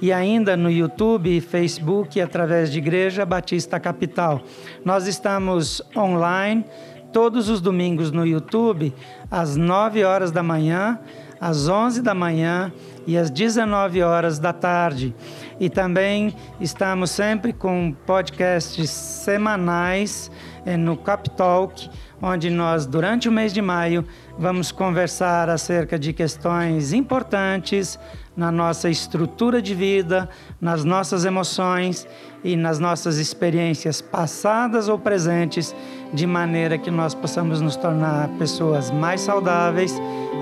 E 0.00 0.12
ainda 0.12 0.56
no 0.56 0.70
YouTube 0.70 1.34
e 1.36 1.40
Facebook 1.40 2.20
através 2.20 2.70
de 2.70 2.78
Igreja 2.78 3.24
Batista 3.24 3.80
Capital. 3.80 4.42
Nós 4.84 5.06
estamos 5.06 5.82
online 5.96 6.64
todos 7.12 7.48
os 7.48 7.60
domingos 7.60 8.12
no 8.12 8.26
YouTube, 8.26 8.94
às 9.30 9.56
9 9.56 10.04
horas 10.04 10.30
da 10.30 10.42
manhã, 10.42 11.00
às 11.40 11.68
11 11.68 12.02
da 12.02 12.14
manhã 12.14 12.72
e 13.06 13.16
às 13.16 13.30
19 13.30 14.02
horas 14.02 14.38
da 14.38 14.52
tarde. 14.52 15.14
E 15.58 15.68
também 15.70 16.34
estamos 16.60 17.10
sempre 17.10 17.52
com 17.52 17.92
podcasts 18.06 18.90
semanais 18.90 20.30
eh, 20.66 20.76
no 20.76 20.96
Capitalk 20.96 21.88
onde 22.20 22.50
nós, 22.50 22.86
durante 22.86 23.28
o 23.28 23.32
mês 23.32 23.52
de 23.52 23.62
maio, 23.62 24.04
vamos 24.38 24.70
conversar 24.70 25.50
acerca 25.50 25.98
de 25.98 26.12
questões 26.12 26.92
importantes 26.92 27.98
na 28.36 28.52
nossa 28.52 28.88
estrutura 28.88 29.60
de 29.60 29.74
vida, 29.74 30.28
nas 30.60 30.84
nossas 30.84 31.24
emoções 31.24 32.06
e 32.44 32.54
nas 32.54 32.78
nossas 32.78 33.18
experiências 33.18 34.00
passadas 34.00 34.88
ou 34.88 34.96
presentes, 34.98 35.74
de 36.14 36.26
maneira 36.26 36.78
que 36.78 36.90
nós 36.90 37.14
possamos 37.14 37.60
nos 37.60 37.74
tornar 37.74 38.28
pessoas 38.38 38.90
mais 38.92 39.20
saudáveis 39.20 39.92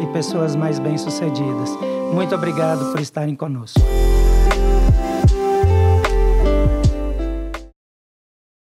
e 0.03 0.07
pessoas 0.13 0.55
mais 0.55 0.79
bem-sucedidas. 0.79 1.71
Muito 2.13 2.35
obrigado 2.35 2.93
por 2.93 3.01
estarem 3.01 3.35
conosco. 3.35 3.81